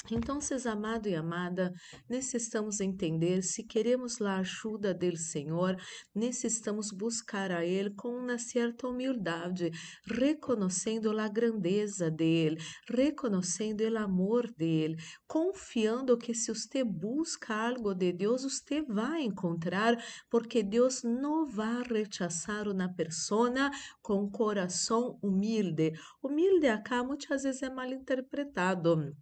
[0.10, 1.74] Então, amado e amada,
[2.08, 5.76] necessitamos entender se queremos a ajuda do Senhor,
[6.16, 9.70] necessitamos buscar a Ele com uma certa humildade,
[10.06, 12.58] reconhecendo a grandeza dele,
[12.90, 14.96] reconhecendo o amor dele,
[15.28, 19.98] confiando que se você busca algo de Deus, você vai encontrar,
[20.30, 23.52] porque Deus não vai rechazar uma pessoa
[24.02, 25.92] com coração humilde.
[26.24, 29.14] Humilde acá muitas vezes é mal interpretado.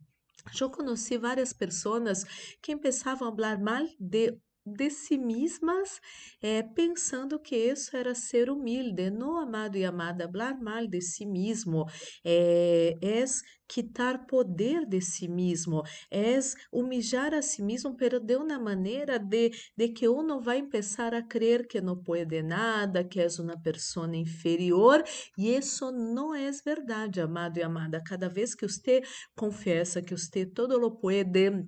[0.60, 2.24] Eu conheci várias pessoas
[2.62, 6.00] que começavam a falar mal de de si mesmas,
[6.42, 9.10] é, pensando que isso era ser humilde.
[9.10, 11.86] No, amado e amada, falar mal de si mesmo
[12.24, 13.26] é, é
[13.68, 16.40] quitar poder de si mesmo, é
[16.72, 21.24] humilhar a si mesmo, pero de uma maneira de, de que uno vai começar a
[21.24, 25.04] crer que não pode nada, que és uma pessoa inferior,
[25.38, 28.02] e isso não é verdade, amado e amada.
[28.04, 29.02] Cada vez que você
[29.36, 31.66] confessa que você todo lo pode,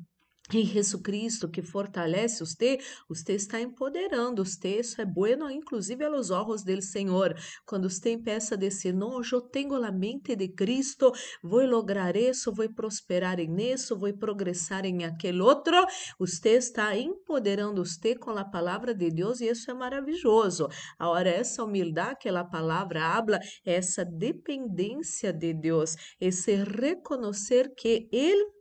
[0.53, 2.77] em Jesus Cristo que fortalece você,
[3.08, 7.35] você está empoderando você, isso é bueno, inclusive a los ojos Senhor.
[7.66, 11.11] Quando você empieza a dizer, não, eu tenho a mente de Cristo,
[11.43, 15.76] vou lograr isso, vou prosperar em isso, vou progressar em aquele outro,
[16.17, 20.67] você está empoderando você com a palavra de Deus e isso é maravilhoso.
[20.98, 28.57] Agora, essa humildade que a palavra habla, essa dependência de Deus, esse reconhecer que Ele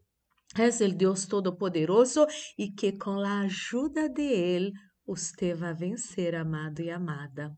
[0.59, 2.27] És o Deus Todo-Poderoso
[2.57, 4.73] e que com a ajuda de Ele,
[5.07, 7.53] você vai vencer, amado e amada.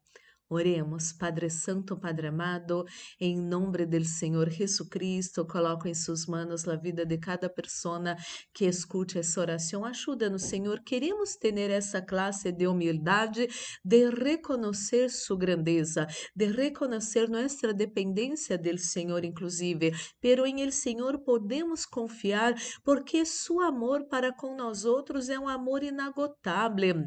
[0.50, 2.86] Oremos, Padre Santo, Padre amado,
[3.20, 8.16] em nome do Senhor Jesus Cristo, coloco em suas mãos a vida de cada pessoa
[8.54, 9.84] que escute essa oração.
[9.84, 10.80] Ajuda-nos, Senhor.
[10.80, 13.46] Queremos ter essa classe de humildade,
[13.84, 19.92] de reconhecer sua grandeza, de reconhecer nossa dependência do Senhor, inclusive.
[20.18, 25.46] Pero em el Senhor podemos confiar, porque seu amor para com nós outros é um
[25.46, 27.06] amor inagotável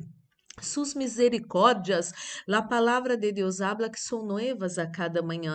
[0.61, 2.11] sus misericórdias,
[2.47, 5.51] a palavra de Deus habla que são novas a cada manhã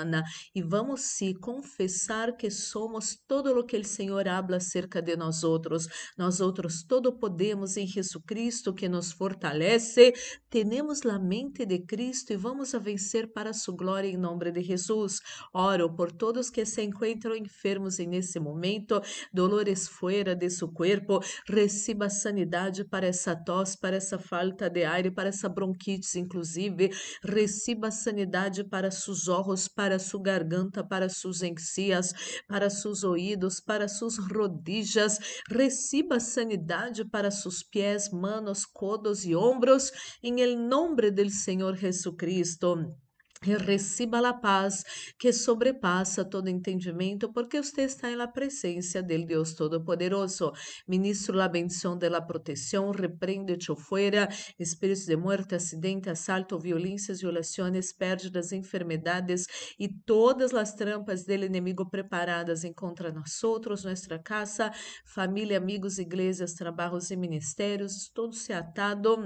[0.55, 5.43] e vamos se confessar que somos todo o que o Senhor habla acerca de nós
[5.43, 5.86] outros.
[6.17, 10.12] Nós outros todo podemos em Jesus Cristo que nos fortalece.
[10.51, 14.62] Temos a mente de Cristo e vamos a vencer para sua glória em nome de
[14.62, 15.20] Jesus.
[15.52, 19.01] Oro por todos que se encontram enfermos nesse momento,
[19.33, 25.10] dolores fora de seu corpo, receba sanidade para essa tosse, para essa falta de aire,
[25.10, 26.91] para essa bronquite, inclusive.
[27.23, 32.12] Receba sanidade para seus olhos, para sua garganta, para suas encias,
[32.49, 35.18] para seus ouvidos, para suas rodillas.
[35.49, 39.92] Receba sanidade para seus pés, manos, codos e ombros,
[40.23, 43.06] em nome do Senhor Jesucristo
[43.42, 44.84] receba a paz
[45.18, 50.52] que sobrepassa todo entendimento, porque você está na presença do Deus Todo-Poderoso.
[50.86, 57.92] Ministro a bendição de la proteção, repreende-te fora, espíritos de muerte, acidente, assalto, violências, violações,
[57.92, 59.47] pérdidas, enfermedades
[59.78, 64.70] e todas as trampas do inimigo preparadas contra nós outros, nossa casa,
[65.05, 69.16] família, amigos, igrejas, trabalhos e ministérios, todo se atado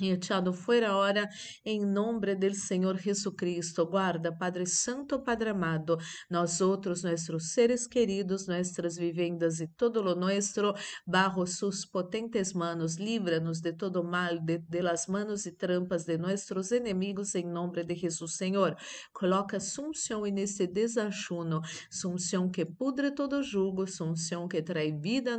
[0.00, 1.28] echado fuera ahora
[1.64, 3.88] en nombre del Señor Jesucristo.
[3.88, 10.74] Guarda, Padre Santo, Padre amado, nosotros, nuestros seres queridos, nuestras vivendas y todo lo nuestro
[11.04, 12.98] bajo sus potentes manos.
[12.98, 17.84] Líbranos de todo mal, de, de las manos y trampas de nuestros enemigos en nombre
[17.84, 18.76] de Jesús, Señor.
[19.12, 25.38] Coloca sunción en este desachuno, sunción que pudre todo jugo, sunción que trae vida a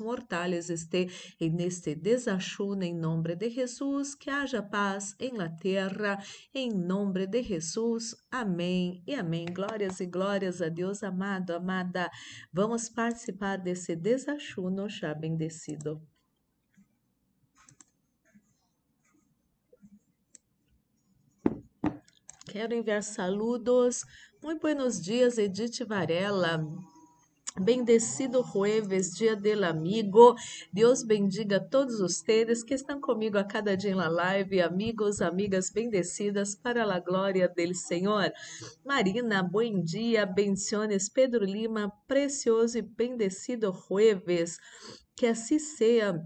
[0.00, 6.18] mortales, esté en este desachuno en nombre de Jesus, que haja paz em la terra,
[6.52, 8.14] em nome de Jesus.
[8.30, 9.46] Amém e amém.
[9.46, 12.10] Glórias e glórias a Deus, amado, amada.
[12.52, 16.02] Vamos participar desse desachuno já bendecido.
[22.46, 24.04] Quero enviar saludos.
[24.42, 26.62] Muito buenos dias, Edith Varela.
[27.60, 30.34] Bendecido jueves, dia del amigo.
[30.72, 36.56] Deus bendiga todos ustedes que estão comigo a cada dia na live, amigos, amigas bendecidas
[36.56, 38.32] para a glória del Senhor.
[38.84, 41.08] Marina, bom dia, bendiciones.
[41.08, 44.58] Pedro Lima, precioso e bendecido jueves.
[45.14, 46.20] Que assim seja.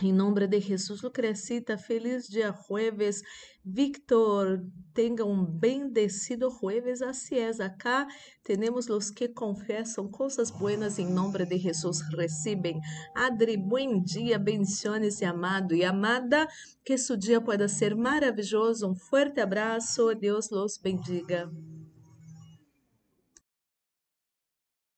[0.00, 3.20] Em nome de Jesus, Lucrecita, feliz dia jueves.
[3.64, 7.00] Victor, tenha um bendecido jueves.
[7.00, 8.06] Así es, acá
[8.42, 12.80] tenemos los que confessam coisas buenas em nome de Jesus, recebem.
[13.14, 13.56] Adri,
[14.04, 16.48] dia, bendiciones e amado e amada,
[16.84, 18.90] que su dia pueda ser maravilhoso.
[18.90, 21.50] Um fuerte abraço, Deus los bendiga.